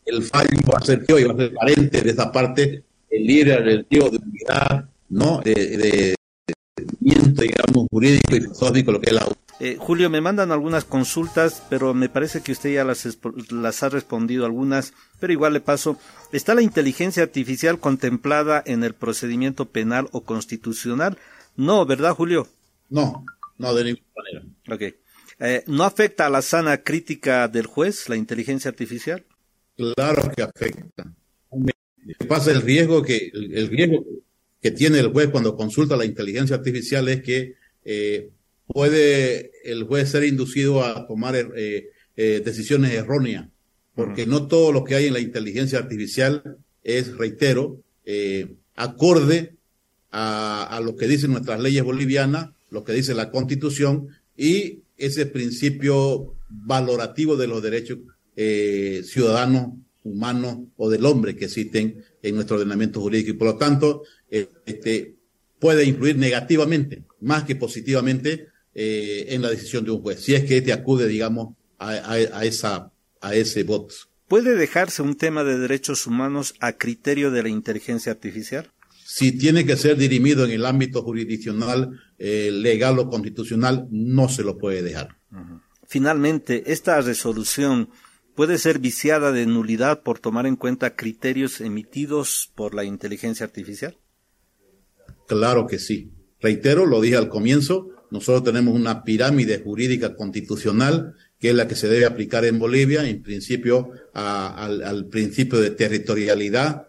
el 0.04 0.22
fallo 0.22 0.48
va 0.72 0.78
a 0.78 0.84
ser 0.84 1.00
va 1.00 1.32
a 1.32 1.36
ser 1.36 1.54
carente 1.54 2.00
de 2.00 2.10
esa 2.10 2.30
parte 2.30 2.84
el 3.26 3.86
tío 3.86 4.10
de 4.10 4.18
unidad, 4.18 4.88
¿no? 5.08 5.40
De, 5.40 5.54
de, 5.54 6.14
digamos, 7.00 7.86
jurídico 7.90 8.36
y 8.36 8.40
filosófico, 8.40 8.92
lo 8.92 9.00
que 9.00 9.10
es 9.10 9.14
la... 9.14 9.26
Eh, 9.60 9.76
Julio, 9.78 10.08
me 10.08 10.20
mandan 10.20 10.52
algunas 10.52 10.84
consultas, 10.84 11.64
pero 11.68 11.92
me 11.92 12.08
parece 12.08 12.42
que 12.42 12.52
usted 12.52 12.74
ya 12.74 12.84
las, 12.84 13.18
las 13.50 13.82
ha 13.82 13.88
respondido 13.88 14.46
algunas, 14.46 14.92
pero 15.18 15.32
igual 15.32 15.52
le 15.52 15.60
paso. 15.60 15.98
¿Está 16.32 16.54
la 16.54 16.62
inteligencia 16.62 17.24
artificial 17.24 17.80
contemplada 17.80 18.62
en 18.64 18.84
el 18.84 18.94
procedimiento 18.94 19.64
penal 19.64 20.08
o 20.12 20.22
constitucional? 20.22 21.18
No, 21.56 21.84
¿verdad, 21.86 22.14
Julio? 22.14 22.46
No, 22.88 23.24
no, 23.56 23.74
de 23.74 23.84
ninguna 23.84 24.06
manera. 24.14 24.46
Ok. 24.70 24.94
Eh, 25.40 25.64
¿No 25.66 25.82
afecta 25.82 26.26
a 26.26 26.30
la 26.30 26.42
sana 26.42 26.78
crítica 26.78 27.48
del 27.48 27.66
juez 27.66 28.08
la 28.08 28.16
inteligencia 28.16 28.68
artificial? 28.68 29.24
Claro 29.76 30.30
que 30.36 30.42
afecta 30.42 31.12
pasa 32.28 32.52
el 32.52 32.62
riesgo 32.62 33.02
que 33.02 33.30
el, 33.32 33.68
riesgo 33.68 34.04
que 34.60 34.70
tiene 34.70 34.98
el 34.98 35.08
juez 35.08 35.30
cuando 35.30 35.56
consulta 35.56 35.96
la 35.96 36.04
inteligencia 36.04 36.56
artificial 36.56 37.08
es 37.08 37.22
que 37.22 37.54
eh, 37.84 38.30
puede 38.66 39.50
el 39.64 39.84
juez 39.84 40.10
ser 40.10 40.24
inducido 40.24 40.84
a 40.84 41.06
tomar 41.06 41.34
eh, 41.36 41.90
eh, 42.16 42.42
decisiones 42.44 42.92
erróneas, 42.92 43.48
porque 43.94 44.26
no 44.26 44.46
todo 44.46 44.72
lo 44.72 44.84
que 44.84 44.94
hay 44.94 45.06
en 45.06 45.14
la 45.14 45.20
inteligencia 45.20 45.78
artificial 45.78 46.58
es, 46.82 47.16
reitero, 47.16 47.80
acorde 48.74 49.54
a, 50.10 50.64
a, 50.64 50.80
lo 50.80 50.96
que 50.96 51.06
dicen 51.06 51.32
nuestras 51.32 51.60
leyes 51.60 51.82
bolivianas, 51.82 52.50
lo 52.70 52.84
que 52.84 52.92
dice 52.92 53.14
la 53.14 53.30
Constitución 53.30 54.08
y 54.36 54.80
ese 54.96 55.26
principio 55.26 56.34
valorativo 56.48 57.36
de 57.36 57.46
los 57.48 57.62
derechos 57.62 57.98
ciudadanos 58.34 59.72
humanos 60.04 60.58
o 60.76 60.88
del 60.90 61.04
hombre 61.04 61.36
que 61.36 61.46
existen 61.46 62.04
en 62.22 62.34
nuestro 62.34 62.56
ordenamiento 62.56 63.00
jurídico 63.00 63.30
y 63.30 63.34
por 63.34 63.48
lo 63.48 63.56
tanto 63.56 64.02
eh, 64.30 64.48
este, 64.66 65.16
puede 65.58 65.84
influir 65.84 66.16
negativamente 66.16 67.04
más 67.20 67.44
que 67.44 67.56
positivamente 67.56 68.48
eh, 68.74 69.26
en 69.30 69.42
la 69.42 69.50
decisión 69.50 69.84
de 69.84 69.90
un 69.90 70.02
juez, 70.02 70.20
si 70.20 70.34
es 70.34 70.44
que 70.44 70.58
este 70.58 70.72
acude, 70.72 71.08
digamos, 71.08 71.54
a, 71.78 72.44
esa, 72.44 72.92
a 73.20 73.34
ese 73.34 73.62
voto. 73.62 73.94
¿Puede 74.26 74.56
dejarse 74.56 75.02
un 75.02 75.16
tema 75.16 75.42
de 75.44 75.58
derechos 75.58 76.06
humanos 76.06 76.54
a 76.60 76.72
criterio 76.72 77.30
de 77.30 77.42
la 77.42 77.48
inteligencia 77.48 78.12
artificial? 78.12 78.70
Si 79.04 79.32
tiene 79.32 79.64
que 79.64 79.76
ser 79.76 79.96
dirimido 79.96 80.44
en 80.44 80.50
el 80.50 80.66
ámbito 80.66 81.02
jurisdiccional, 81.02 81.98
eh, 82.18 82.50
legal 82.52 82.98
o 82.98 83.08
constitucional, 83.08 83.86
no 83.90 84.28
se 84.28 84.42
lo 84.42 84.58
puede 84.58 84.82
dejar. 84.82 85.16
Finalmente, 85.86 86.70
esta 86.70 87.00
resolución 87.00 87.88
puede 88.38 88.58
ser 88.58 88.78
viciada 88.78 89.32
de 89.32 89.46
nulidad 89.46 90.04
por 90.04 90.20
tomar 90.20 90.46
en 90.46 90.54
cuenta 90.54 90.94
criterios 90.94 91.60
emitidos 91.60 92.52
por 92.54 92.72
la 92.72 92.84
inteligencia 92.84 93.44
artificial? 93.44 93.96
Claro 95.26 95.66
que 95.66 95.80
sí. 95.80 96.12
Reitero, 96.40 96.86
lo 96.86 97.00
dije 97.00 97.16
al 97.16 97.28
comienzo, 97.28 97.88
nosotros 98.12 98.44
tenemos 98.44 98.76
una 98.76 99.02
pirámide 99.02 99.58
jurídica 99.58 100.14
constitucional 100.14 101.16
que 101.40 101.48
es 101.48 101.54
la 101.56 101.66
que 101.66 101.74
se 101.74 101.88
debe 101.88 102.06
aplicar 102.06 102.44
en 102.44 102.60
Bolivia, 102.60 103.08
en 103.08 103.24
principio 103.24 103.90
al, 104.14 105.08
principio 105.10 105.58
de 105.58 105.70
territorialidad 105.70 106.86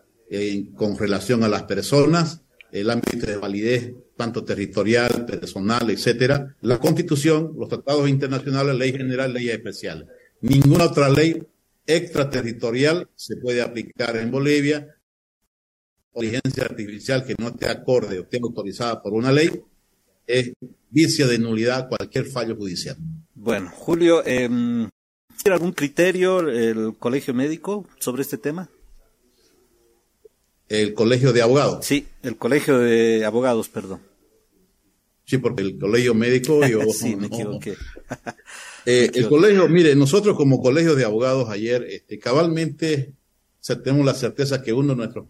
con 0.76 1.00
relación 1.00 1.44
a 1.44 1.50
las 1.50 1.64
personas, 1.64 2.44
el 2.72 2.92
ámbito 2.92 3.26
de 3.26 3.38
validez 3.38 3.94
tanto 4.16 4.44
territorial, 4.44 5.26
personal, 5.26 5.90
etcétera, 5.90 6.56
la 6.62 6.78
Constitución, 6.78 7.54
los 7.58 7.70
tratados 7.70 8.08
internacionales, 8.08 8.76
ley 8.76 8.92
general, 8.92 9.34
ley 9.34 9.50
especial. 9.50 10.08
Ninguna 10.42 10.86
otra 10.86 11.10
ley 11.10 11.42
extraterritorial 11.86 13.10
se 13.16 13.38
puede 13.38 13.62
aplicar 13.62 14.16
en 14.18 14.32
Bolivia. 14.32 14.96
Inteligencia 16.14 16.64
artificial 16.64 17.26
que 17.26 17.36
no 17.38 17.50
esté 17.50 17.68
acorde 17.68 18.20
o 18.20 18.24
esté 18.24 18.40
autorizada 18.42 19.02
por 19.02 19.14
una 19.14 19.32
ley 19.32 19.50
es 20.28 20.54
vicia 20.90 21.28
de 21.28 21.40
nulidad 21.40 21.88
cualquier 21.88 22.26
fallo 22.26 22.56
judicial. 22.56 22.98
Bueno, 23.36 23.72
Julio, 23.74 24.22
¿tiene 24.24 24.90
algún 25.46 25.72
criterio 25.72 26.40
el 26.40 26.96
colegio 26.98 27.34
médico 27.34 27.88
sobre 28.00 28.22
este 28.22 28.38
tema? 28.38 28.70
el 30.70 30.94
colegio 30.94 31.34
de 31.34 31.42
abogados. 31.42 31.86
Sí, 31.86 32.08
el 32.22 32.38
colegio 32.38 32.78
de 32.78 33.26
abogados, 33.26 33.68
perdón. 33.70 34.02
Sí, 35.26 35.40
porque 35.40 35.64
el 35.64 35.78
colegio 35.78 36.14
médico 36.14 36.66
yo 36.66 36.82
sí, 36.94 37.16
me 37.16 37.28
equivoqué. 37.28 37.76
Eh, 38.92 39.12
el 39.14 39.30
colegio, 39.30 39.70
mire, 39.70 39.96
nosotros 39.96 40.36
como 40.36 40.60
colegio 40.60 40.96
de 40.96 41.06
abogados 41.06 41.48
ayer, 41.52 41.86
este, 41.92 42.18
cabalmente 42.18 43.14
tenemos 43.84 44.04
la 44.04 44.16
certeza 44.16 44.64
que 44.64 44.74
uno 44.74 44.94
de 44.94 44.96
nuestros, 44.96 45.28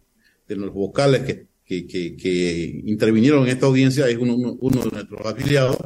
de 0.47 0.55
los 0.55 0.73
vocales 0.73 1.23
que, 1.23 1.45
que, 1.65 2.15
que, 2.15 2.81
intervinieron 2.85 3.43
en 3.43 3.49
esta 3.49 3.65
audiencia 3.65 4.07
es 4.07 4.17
uno, 4.17 4.35
uno, 4.37 4.81
de 4.81 4.91
nuestros 4.91 5.25
afiliados. 5.25 5.77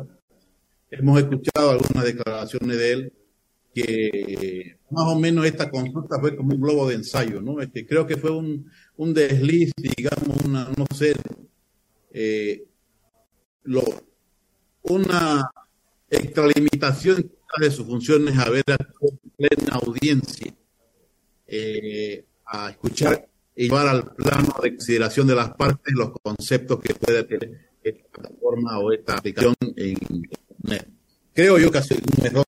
Hemos 0.91 1.19
escuchado 1.19 1.71
algunas 1.71 2.03
declaraciones 2.03 2.77
de 2.77 2.91
él 2.91 3.13
que 3.73 4.77
más 4.91 5.07
o 5.07 5.17
menos 5.17 5.43
esta 5.43 5.71
consulta 5.71 6.19
fue 6.19 6.35
como 6.35 6.53
un 6.53 6.61
globo 6.61 6.87
de 6.87 6.93
ensayo, 6.93 7.41
¿no? 7.41 7.59
Este, 7.59 7.87
creo 7.87 8.05
que 8.05 8.17
fue 8.17 8.29
un, 8.29 8.69
un 8.97 9.15
desliz, 9.15 9.71
digamos, 9.77 10.45
una, 10.45 10.69
no 10.77 10.85
sé, 10.95 11.15
eh, 12.11 12.65
lo, 13.63 13.83
una 14.83 15.49
extralimitación 16.11 17.31
de 17.59 17.71
sus 17.71 17.85
funciones 17.85 18.37
a 18.37 18.49
ver 18.49 18.63
a 18.67 18.77
plena 19.37 19.73
audiencia, 19.73 20.53
eh, 21.47 22.25
a 22.45 22.71
escuchar 22.71 23.27
y 23.55 23.63
llevar 23.63 23.87
al 23.87 24.15
plano 24.15 24.55
de 24.61 24.75
consideración 24.75 25.27
de 25.27 25.35
las 25.35 25.53
partes 25.53 25.93
los 25.93 26.11
conceptos 26.21 26.79
que 26.79 26.95
puede 26.95 27.23
tener 27.23 27.73
esta 27.83 28.07
plataforma 28.09 28.79
o 28.79 28.91
esta 28.91 29.17
aplicación 29.17 29.55
en 29.75 29.97
Internet. 30.09 30.89
Creo 31.33 31.57
yo 31.57 31.71
que 31.71 31.77
ha 31.77 31.83
sido 31.83 32.01
un 32.17 32.25
error 32.25 32.45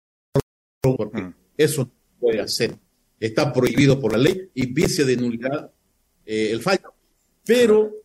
porque 0.82 1.22
mm. 1.22 1.36
eso 1.58 1.84
no 1.84 2.20
puede 2.20 2.42
hacer. 2.42 2.78
Está 3.20 3.52
prohibido 3.52 4.00
por 4.00 4.12
la 4.12 4.18
ley 4.20 4.50
y 4.54 4.72
vice 4.72 5.06
de 5.06 5.18
nulidad 5.18 5.72
eh, 6.26 6.50
el 6.52 6.62
fallo. 6.62 6.94
Pero 7.46 8.05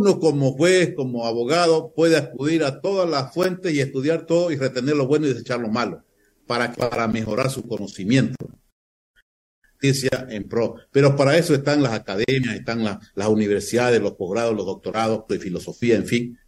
uno 0.00 0.18
como 0.18 0.52
juez, 0.52 0.94
como 0.96 1.26
abogado, 1.26 1.92
puede 1.94 2.16
acudir 2.16 2.64
a 2.64 2.80
todas 2.80 3.08
las 3.08 3.34
fuentes 3.34 3.74
y 3.74 3.80
estudiar 3.80 4.24
todo 4.24 4.50
y 4.50 4.56
retener 4.56 4.96
lo 4.96 5.06
bueno 5.06 5.26
y 5.26 5.28
desechar 5.28 5.60
lo 5.60 5.68
malo 5.68 6.04
para, 6.46 6.72
para 6.72 7.06
mejorar 7.06 7.50
su 7.50 7.68
conocimiento. 7.68 8.36
En 9.82 10.48
pro. 10.48 10.76
Pero 10.90 11.16
para 11.16 11.36
eso 11.36 11.54
están 11.54 11.82
las 11.82 11.92
academias, 11.92 12.54
están 12.54 12.82
las 12.82 13.28
universidades, 13.28 14.00
los 14.00 14.12
posgrados, 14.12 14.54
los 14.56 14.66
doctorados 14.66 15.24
de 15.28 15.38
filosofía, 15.38 15.96
en 15.96 16.06
fin. 16.06 16.38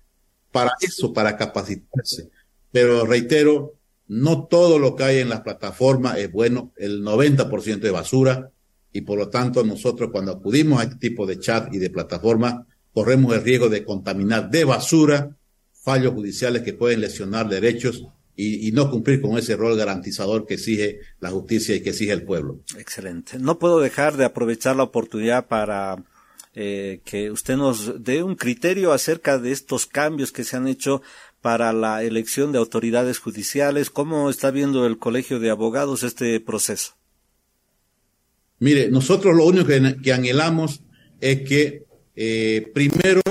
Para 0.51 0.73
eso, 0.81 1.13
para 1.13 1.37
capacitarse. 1.37 2.31
Pero 2.71 3.05
reitero, 3.05 3.75
no 4.09 4.47
todo 4.47 4.79
lo 4.79 4.97
que 4.97 5.05
hay 5.05 5.19
en 5.19 5.29
las 5.29 5.43
plataformas 5.43 6.19
es 6.19 6.33
bueno, 6.33 6.73
el 6.77 7.03
90% 7.03 7.85
es 7.85 7.93
basura 7.93 8.51
y 8.93 9.03
por 9.03 9.19
lo 9.19 9.29
tanto 9.29 9.63
nosotros 9.63 10.11
cuando 10.11 10.33
acudimos 10.33 10.81
a 10.81 10.85
este 10.85 10.97
tipo 10.97 11.27
de 11.27 11.39
chat 11.39 11.73
y 11.73 11.79
de 11.79 11.91
plataformas 11.91 12.67
corremos 12.93 13.35
el 13.35 13.43
riesgo 13.43 13.69
de 13.69 13.85
contaminar 13.85 14.51
de 14.51 14.65
basura 14.65 15.37
fallos 15.83 16.15
judiciales 16.15 16.63
que 16.63 16.75
pueden 16.75 17.01
lesionar 17.01 17.49
derechos 17.49 18.05
y, 18.35 18.73
no 18.73 18.91
cumplir 18.91 19.21
con 19.21 19.37
ese 19.37 19.57
rol 19.57 19.77
garantizador 19.77 20.47
que 20.47 20.55
exige 20.55 21.01
la 21.21 21.31
justicia 21.31 21.77
y 21.77 21.81
que 21.83 21.91
exige 21.91 22.13
el 22.13 22.25
pueblo. 22.25 22.61
Excelente. 22.79 23.39
No 23.39 23.59
puedo 23.59 23.79
dejar 23.79 24.17
de 24.17 24.25
aprovechar 24.25 24.75
la 24.75 24.85
oportunidad 24.85 25.47
para 25.47 26.03
eh, 26.55 27.01
que 27.05 27.31
usted 27.31 27.57
nos 27.57 28.03
dé 28.03 28.23
un 28.23 28.35
criterio 28.35 28.93
acerca 28.93 29.39
de 29.39 29.53
estos 29.53 29.87
cambios 29.87 30.33
que 30.33 30.45
se 30.45 30.57
han 30.57 30.67
hecho 30.67 31.03
para 31.41 31.73
la 31.73 32.03
elección 32.03 32.53
de 32.53 32.59
autoridades 32.59 33.19
judiciales. 33.19 33.91
¿Cómo 33.91 34.31
está 34.31 34.51
viendo 34.51 34.87
el 34.87 34.99
Colegio 34.99 35.39
de 35.39 35.51
Abogados 35.51 36.03
este 36.03 36.41
proceso? 36.41 36.95
Mire, 38.61 38.91
nosotros 38.91 39.37
lo 39.37 39.45
único 39.45 39.67
que 40.03 40.13
anhelamos 40.13 40.83
es 41.21 41.43
que 41.43 41.85
eh, 42.15 42.71
primero, 42.75 43.23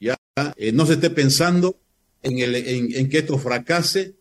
ya 0.00 0.16
eh, 0.56 0.72
no 0.72 0.86
se 0.86 0.94
esté 0.94 1.10
pensando 1.10 1.78
en, 2.22 2.38
el, 2.38 2.54
en, 2.54 3.08
que 3.08 3.18
esto 3.18 3.38
fracase, 3.38 4.14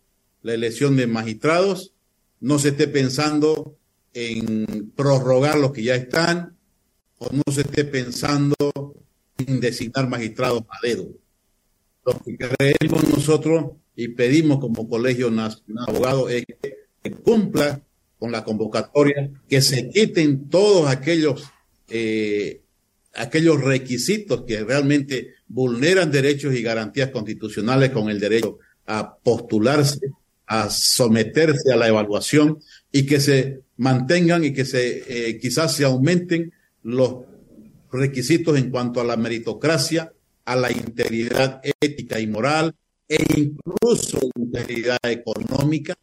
la 0.44 0.54
elección 0.54 0.96
de 0.96 1.08
magistrados, 1.08 1.94
no 2.40 2.58
se 2.58 2.70
esté 2.70 2.88
pensando 2.88 3.78
en 4.14 4.92
prorrogar 4.96 5.58
los 5.58 5.72
que 5.72 5.84
ya 5.84 5.96
están, 5.96 6.58
o 7.20 7.30
no 7.32 7.44
se 7.54 7.62
esté 7.62 7.86
pensando 7.86 8.56
en 9.38 9.60
designar 9.60 10.10
magistrados 10.10 10.64
a 10.70 10.86
dedo. 10.86 11.08
Lo 12.06 12.20
que 12.20 12.36
creemos 12.36 13.08
nosotros 13.10 13.74
y 13.96 14.08
pedimos 14.10 14.60
como 14.60 14.90
Colegio 14.90 15.30
Nacional 15.30 15.86
de 15.86 15.92
Abogados 15.92 16.32
es 16.32 16.46
que, 16.46 17.12
cumpla 17.24 17.82
con 18.20 18.32
la 18.32 18.44
convocatoria, 18.44 19.32
que 19.50 19.62
se 19.62 19.90
quiten 19.90 20.50
todos 20.50 20.88
aquellos 20.88 21.44
eh, 21.90 22.62
aquellos 23.14 23.62
requisitos 23.62 24.44
que 24.46 24.64
realmente 24.64 25.36
vulneran 25.48 26.12
derechos 26.12 26.54
y 26.56 26.62
garantías 26.62 27.10
constitucionales 27.10 27.92
con 27.92 28.10
el 28.10 28.20
derecho 28.20 28.60
a 28.86 29.16
postularse, 29.16 30.12
a 30.48 30.70
someterse 30.70 31.72
a 31.72 31.78
la 31.78 31.88
evaluación 31.88 32.60
y 32.92 33.06
que 33.06 33.20
se 33.20 33.62
mantengan 33.78 34.44
y 34.44 34.54
que 34.54 34.66
se 34.66 35.30
eh, 35.30 35.40
quizás 35.40 35.76
se 35.76 35.86
aumenten 35.86 36.54
los 36.84 37.26
requisitos 37.92 38.58
en 38.58 38.70
cuanto 38.70 39.02
a 39.02 39.04
la 39.04 39.18
meritocracia, 39.18 40.14
a 40.46 40.56
la 40.56 40.72
integridad 40.72 41.62
ética 41.80 42.20
y 42.20 42.28
moral 42.28 42.76
e 43.08 43.18
incluso 43.38 44.20
integridad 44.36 45.00
económica, 45.04 45.94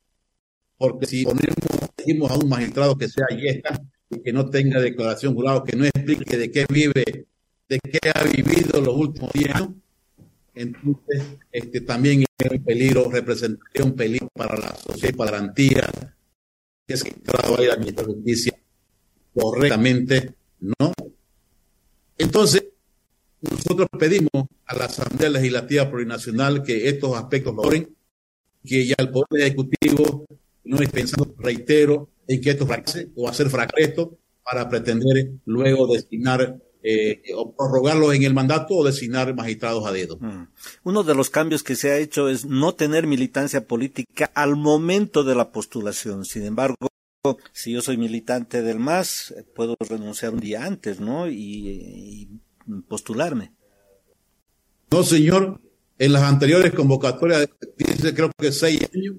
porque 0.76 1.06
si 1.06 1.24
ponemos 1.24 2.30
a 2.30 2.36
un 2.36 2.48
magistrado 2.48 2.96
que 2.96 3.08
sea 3.08 3.26
yesca, 3.28 3.80
y 4.10 4.20
que 4.20 4.32
no 4.32 4.48
tenga 4.48 4.80
declaración 4.80 5.34
jurado, 5.34 5.64
que 5.64 5.76
no 5.76 5.84
explique 5.84 6.36
de 6.36 6.50
qué 6.50 6.66
vive, 6.68 7.26
de 7.68 7.78
qué 7.78 7.98
ha 8.14 8.24
vivido 8.24 8.80
los 8.80 8.96
últimos 8.96 9.30
años, 9.34 9.70
entonces 10.54 11.22
este, 11.52 11.82
también 11.82 12.24
es 12.38 12.50
un 12.50 12.64
peligro, 12.64 13.10
representaría 13.10 13.84
un 13.84 13.94
peligro 13.94 14.28
para 14.34 14.58
la 14.58 14.74
sociedad 14.76 15.14
y 15.14 15.16
para 15.16 15.30
la 15.30 15.38
garantía 15.38 15.90
que 16.86 16.96
se 16.96 17.14
vaya 17.56 17.74
a 17.74 18.04
justicia 18.04 18.58
correctamente, 19.34 20.34
¿no? 20.60 20.92
Entonces, 22.16 22.64
nosotros 23.40 23.88
pedimos 23.98 24.48
a 24.66 24.74
la 24.74 24.86
Asamblea 24.86 25.30
Legislativa 25.30 25.88
Plurinacional 25.88 26.62
que 26.62 26.88
estos 26.88 27.16
aspectos 27.16 27.54
lo 27.54 27.62
logren, 27.62 27.94
que 28.64 28.86
ya 28.86 28.96
el 28.98 29.10
Poder 29.10 29.42
Ejecutivo 29.42 30.26
no 30.64 30.78
es 30.78 30.90
pensando, 30.90 31.34
reitero, 31.38 32.08
en 32.28 32.40
que 32.40 32.50
esto 32.50 32.66
fracase 32.66 33.08
o 33.16 33.28
hacer 33.28 33.50
fracaso 33.50 34.16
para 34.44 34.68
pretender 34.68 35.32
luego 35.44 35.92
destinar 35.92 36.58
eh, 36.80 37.22
o 37.34 37.54
prorrogarlo 37.54 38.12
en 38.12 38.22
el 38.22 38.34
mandato 38.34 38.74
o 38.74 38.84
designar 38.84 39.34
magistrados 39.34 39.84
a 39.84 39.92
dedo. 39.92 40.16
Mm. 40.20 40.46
Uno 40.84 41.02
de 41.02 41.14
los 41.14 41.28
cambios 41.28 41.64
que 41.64 41.74
se 41.74 41.90
ha 41.90 41.98
hecho 41.98 42.28
es 42.28 42.46
no 42.46 42.74
tener 42.74 43.06
militancia 43.06 43.66
política 43.66 44.30
al 44.34 44.54
momento 44.54 45.24
de 45.24 45.34
la 45.34 45.50
postulación. 45.50 46.24
Sin 46.24 46.44
embargo, 46.44 46.76
si 47.52 47.72
yo 47.72 47.82
soy 47.82 47.96
militante 47.96 48.62
del 48.62 48.78
MAS, 48.78 49.34
puedo 49.54 49.76
renunciar 49.80 50.32
un 50.32 50.40
día 50.40 50.64
antes, 50.64 51.00
¿no? 51.00 51.28
Y, 51.28 52.28
postularme. 52.86 53.52
No, 54.90 55.02
señor. 55.02 55.60
En 55.98 56.12
las 56.12 56.22
anteriores 56.22 56.72
convocatorias, 56.72 57.48
dice 57.76 58.14
creo 58.14 58.30
que 58.38 58.52
seis 58.52 58.88
años, 58.94 59.16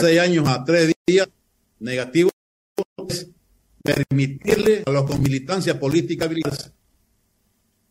seis 0.00 0.18
años 0.18 0.48
a 0.48 0.64
tres 0.64 0.94
días, 1.06 1.28
negativo 1.80 2.30
es 3.08 3.30
permitirle 3.82 4.82
a 4.86 4.90
los 4.90 5.04
con 5.04 5.22
militancia 5.22 5.78
política 5.78 6.28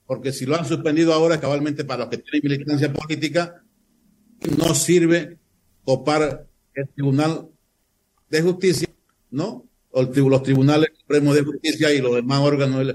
porque 0.06 0.32
si 0.32 0.46
lo 0.46 0.56
han 0.56 0.66
suspendido 0.66 1.14
ahora 1.14 1.40
cabalmente 1.40 1.84
para 1.84 2.06
los 2.06 2.10
que 2.10 2.18
tienen 2.20 2.42
militancia 2.44 2.94
política, 2.94 3.62
no 4.58 4.74
sirve 4.74 5.38
copar 5.84 6.48
el 6.74 6.90
Tribunal 6.90 7.50
de 8.30 8.42
Justicia, 8.42 8.88
¿no? 9.32 9.66
O 9.92 10.04
los 10.04 10.44
tribunales 10.44 10.92
supremos 11.00 11.34
de 11.34 11.44
justicia 11.44 11.92
y 11.94 12.02
los 12.02 12.16
demás 12.16 12.40
órganos 12.42 12.86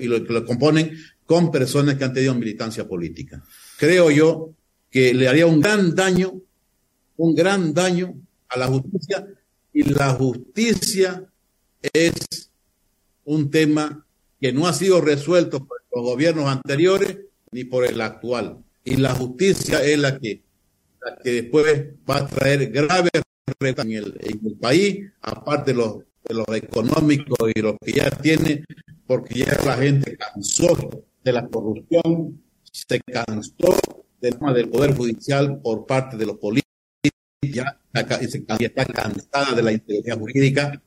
y 0.00 0.06
los 0.06 0.20
que 0.20 0.32
lo 0.32 0.44
componen 0.44 0.92
con 1.26 1.50
personas 1.50 1.96
que 1.96 2.04
han 2.04 2.12
tenido 2.12 2.34
militancia 2.34 2.86
política. 2.86 3.42
Creo 3.76 4.10
yo 4.10 4.50
que 4.90 5.12
le 5.14 5.26
haría 5.26 5.46
un 5.46 5.60
gran 5.60 5.94
daño, 5.94 6.40
un 7.16 7.34
gran 7.34 7.74
daño 7.74 8.14
a 8.48 8.58
la 8.58 8.68
justicia 8.68 9.26
y 9.74 9.82
la 9.82 10.10
justicia 10.10 11.28
es 11.92 12.50
un 13.24 13.50
tema 13.50 14.06
que 14.40 14.52
no 14.52 14.66
ha 14.66 14.72
sido 14.72 15.00
resuelto 15.00 15.66
por 15.66 15.82
los 15.94 16.04
gobiernos 16.04 16.46
anteriores 16.46 17.18
ni 17.50 17.64
por 17.64 17.84
el 17.84 18.00
actual. 18.00 18.58
Y 18.84 18.96
la 18.96 19.14
justicia 19.14 19.84
es 19.84 19.98
la 19.98 20.18
que, 20.18 20.42
que 21.22 21.30
después 21.42 21.86
va 22.08 22.18
a 22.18 22.26
traer 22.26 22.70
graves 22.70 23.10
en 23.60 23.92
el, 23.92 24.16
en 24.20 24.40
el 24.46 24.56
país, 24.56 25.10
aparte 25.20 25.72
de 25.72 25.78
los, 25.78 25.98
de 26.24 26.34
los 26.34 26.46
económicos 26.54 27.50
y 27.54 27.60
los 27.60 27.74
que 27.84 27.92
ya 27.92 28.10
tiene, 28.10 28.64
porque 29.06 29.40
ya 29.40 29.58
la 29.64 29.76
gente 29.76 30.16
cansó 30.16 31.02
de 31.24 31.32
la 31.32 31.48
corrupción, 31.48 32.40
se 32.70 33.00
cansó 33.00 33.76
del 34.20 34.38
del 34.54 34.68
poder 34.68 34.94
judicial 34.96 35.60
por 35.60 35.84
parte 35.84 36.16
de 36.16 36.26
los 36.26 36.38
políticos 36.38 36.63
ya 37.50 37.78
está 37.92 38.84
cansada 38.86 39.54
de 39.54 39.62
la 39.62 39.72
inteligencia 39.72 40.16
jurídica 40.16 40.82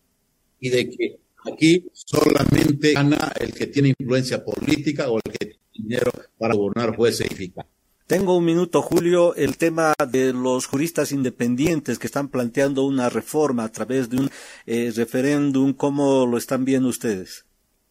y 0.60 0.70
de 0.70 0.89
que 0.89 1.20
Aquí 1.52 1.86
solamente 1.93 2.93
gana 2.93 3.32
el 3.39 3.54
que 3.54 3.67
tiene 3.67 3.93
influencia 3.98 4.43
política 4.43 5.10
o 5.10 5.17
el 5.17 5.32
que 5.32 5.46
tiene 5.46 5.60
dinero 5.74 6.12
para 6.38 6.56
gobernar 6.56 6.96
jueces 6.96 7.28
y 7.32 7.36
fiscales. 7.36 7.72
Tengo 8.06 8.38
un 8.38 8.46
minuto, 8.46 8.82
Julio, 8.82 9.36
el 9.36 9.58
tema 9.58 9.93
de 10.10 10.32
los 10.32 10.65
juristas 10.65 11.12
independientes 11.12 12.00
que 12.00 12.08
están 12.08 12.30
planteando 12.30 12.86
una 12.86 13.10
reforma 13.10 13.65
a 13.65 13.72
través 13.72 14.10
de 14.10 14.17
un 14.17 14.30
eh, 14.65 14.93
referéndum, 14.96 15.74
¿cómo 15.74 16.26
lo 16.26 16.38
están 16.38 16.63
viendo 16.63 16.88
ustedes? 16.88 17.46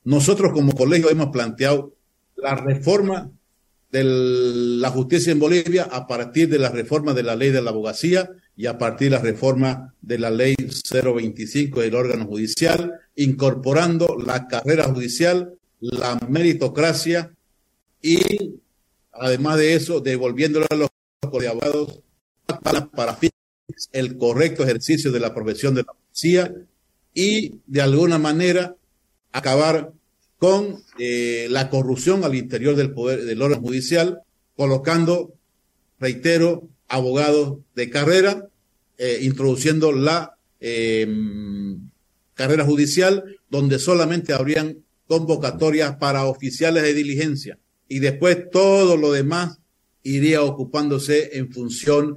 Nosotros 0.04 0.52
como 0.54 0.72
colegio 0.72 1.10
hemos 1.10 1.28
planteado 1.28 1.94
la 2.36 2.54
reforma 2.54 3.30
de 3.92 4.04
la 4.04 4.88
justicia 4.90 5.32
en 5.32 5.38
Bolivia 5.38 5.84
a 5.84 6.06
partir 6.06 6.48
de 6.48 6.58
la 6.58 6.70
reforma 6.70 7.12
de 7.12 7.22
la 7.22 7.36
ley 7.36 7.50
de 7.50 7.60
la 7.60 7.70
abogacía 7.70 8.30
y 8.56 8.66
a 8.66 8.78
partir 8.78 9.10
de 9.10 9.16
la 9.16 9.22
reforma 9.22 9.94
de 10.00 10.18
la 10.18 10.30
ley 10.30 10.54
025 10.56 11.80
del 11.80 11.94
órgano 11.94 12.24
judicial, 12.26 13.00
incorporando 13.14 14.16
la 14.16 14.48
carrera 14.48 14.84
judicial, 14.84 15.54
la 15.80 16.18
meritocracia 16.28 17.32
y 18.00 18.54
además 19.12 19.58
de 19.58 19.74
eso, 19.74 20.00
devolviéndole 20.00 20.66
a 20.70 20.74
los 20.74 20.88
abogados 21.22 22.00
para 22.62 23.18
el 23.92 24.16
correcto 24.16 24.62
ejercicio 24.62 25.12
de 25.12 25.20
la 25.20 25.34
profesión 25.34 25.74
de 25.74 25.82
la 25.82 25.92
policía 25.92 26.54
y 27.12 27.60
de 27.66 27.82
alguna 27.82 28.18
manera 28.18 28.76
acabar 29.32 29.92
con 30.38 30.82
eh, 30.98 31.46
la 31.50 31.68
corrupción 31.70 32.24
al 32.24 32.34
interior 32.34 32.76
del 32.76 32.92
poder 32.92 33.24
del 33.24 33.42
órgano 33.42 33.62
judicial, 33.62 34.20
colocando, 34.54 35.34
reitero, 35.98 36.68
abogados 36.88 37.58
de 37.74 37.90
carrera, 37.90 38.48
eh, 38.98 39.20
introduciendo 39.22 39.92
la 39.92 40.36
em, 40.60 41.78
carrera 42.34 42.64
judicial, 42.64 43.24
donde 43.50 43.78
solamente 43.78 44.32
habrían 44.32 44.78
convocatorias 45.06 45.96
para 45.96 46.24
oficiales 46.24 46.82
de 46.82 46.94
diligencia 46.94 47.58
y 47.88 48.00
después 48.00 48.50
todo 48.50 48.96
lo 48.96 49.12
demás 49.12 49.58
iría 50.02 50.42
ocupándose 50.42 51.36
en 51.38 51.52
función 51.52 52.16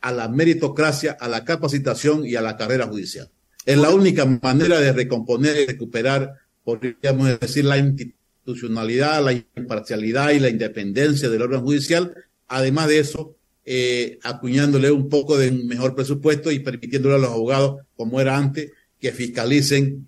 a 0.00 0.12
la 0.12 0.28
meritocracia, 0.28 1.12
a 1.12 1.28
la 1.28 1.44
capacitación 1.44 2.26
y 2.26 2.34
a 2.34 2.42
la 2.42 2.56
carrera 2.56 2.86
judicial. 2.86 3.30
Es 3.64 3.78
la 3.78 3.90
única 3.90 4.24
manera 4.24 4.80
de 4.80 4.92
recomponer 4.92 5.56
y 5.56 5.66
recuperar, 5.66 6.34
podríamos 6.64 7.38
decir, 7.38 7.64
la 7.64 7.78
institucionalidad, 7.78 9.22
la 9.24 9.32
imparcialidad 9.32 10.30
y 10.30 10.40
la 10.40 10.48
independencia 10.48 11.28
del 11.28 11.42
órgano 11.42 11.62
judicial. 11.62 12.14
Además 12.48 12.88
de 12.88 12.98
eso, 12.98 13.36
eh, 13.64 14.18
acuñándole 14.22 14.90
un 14.90 15.08
poco 15.08 15.38
de 15.38 15.52
mejor 15.52 15.94
presupuesto 15.94 16.50
y 16.50 16.58
permitiéndole 16.60 17.16
a 17.16 17.18
los 17.18 17.30
abogados, 17.30 17.82
como 17.96 18.20
era 18.20 18.36
antes, 18.36 18.72
que 18.98 19.12
fiscalicen 19.12 20.06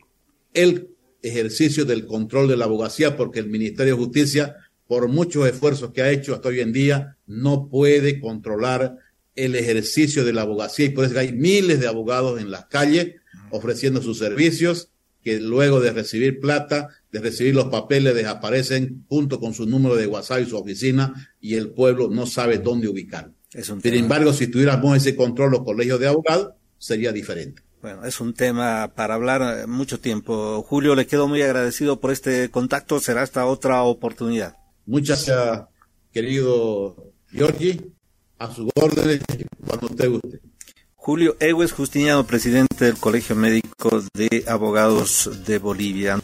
el 0.53 0.89
ejercicio 1.23 1.85
del 1.85 2.07
control 2.07 2.49
de 2.49 2.57
la 2.57 2.67
abogacía, 2.67 3.17
porque 3.17 3.41
el 3.41 3.49
Ministerio 3.49 3.95
de 3.95 4.03
Justicia 4.05 4.57
por 4.87 5.09
muchos 5.09 5.47
esfuerzos 5.47 5.93
que 5.93 6.03
ha 6.03 6.11
hecho 6.11 6.35
hasta 6.35 6.49
hoy 6.49 6.61
en 6.61 6.73
día, 6.73 7.17
no 7.27 7.69
puede 7.69 8.21
controlar 8.21 8.97
el 9.35 9.57
ejercicio 9.57 10.25
de 10.25 10.33
la 10.33 10.43
abogacía. 10.43 10.87
Y 10.87 10.91
por 10.91 11.05
eso 11.05 11.19
hay 11.19 11.33
miles 11.33 11.81
de 11.81 11.89
abogados 11.89 12.41
en 12.41 12.51
las 12.51 12.67
calles 12.67 13.15
ofreciendo 13.51 14.03
sus 14.03 14.19
servicios 14.19 14.91
que 15.23 15.41
luego 15.41 15.81
de 15.81 15.91
recibir 15.91 16.39
plata, 16.39 16.91
de 17.11 17.21
recibir 17.21 17.55
los 17.55 17.67
papeles, 17.67 18.15
desaparecen 18.15 19.07
junto 19.09 19.41
con 19.41 19.55
su 19.55 19.65
número 19.65 19.97
de 19.97 20.07
WhatsApp 20.07 20.43
y 20.43 20.51
su 20.51 20.59
oficina 20.59 21.31
y 21.41 21.55
el 21.55 21.71
pueblo 21.71 22.11
no 22.11 22.27
sabe 22.27 22.59
dónde 22.59 22.89
ubicar. 23.55 23.93
Sin 23.93 23.95
embargo, 23.95 24.33
si 24.33 24.47
tuviéramos 24.49 24.97
ese 24.97 25.17
control 25.17 25.53
los 25.53 25.65
colegios 25.65 26.01
de 26.01 26.09
abogados, 26.09 26.55
sería 26.79 27.13
diferente. 27.13 27.63
Bueno, 27.83 28.05
es 28.07 28.21
un 28.21 28.33
tema 28.33 28.93
para 28.95 29.15
hablar 29.15 29.69
mucho 29.69 30.01
tiempo. 30.01 30.63
Julio, 30.63 30.95
le 30.95 31.07
quedo 31.07 31.29
muy 31.29 31.43
agradecido 31.43 32.01
por 32.01 32.13
este 32.13 32.51
contacto. 32.51 32.99
Será 32.99 33.23
hasta 33.23 33.45
otra 33.45 33.83
oportunidad. 33.83 34.57
Muchas 34.87 35.27
gracias, 35.27 35.69
querido 36.11 37.13
Giorgi. 37.31 37.93
A 38.39 38.53
su 38.53 38.71
orden, 38.75 39.21
cuando 39.67 39.87
usted 39.87 40.11
guste. 40.11 40.41
Julio 40.95 41.37
Egues 41.39 41.73
Justiniano, 41.73 42.27
presidente 42.27 42.87
del 42.87 42.97
Colegio 42.97 43.37
Médico 43.37 44.03
de 44.15 44.45
Abogados 44.49 45.31
de 45.47 45.59
Bolivia. 45.59 46.19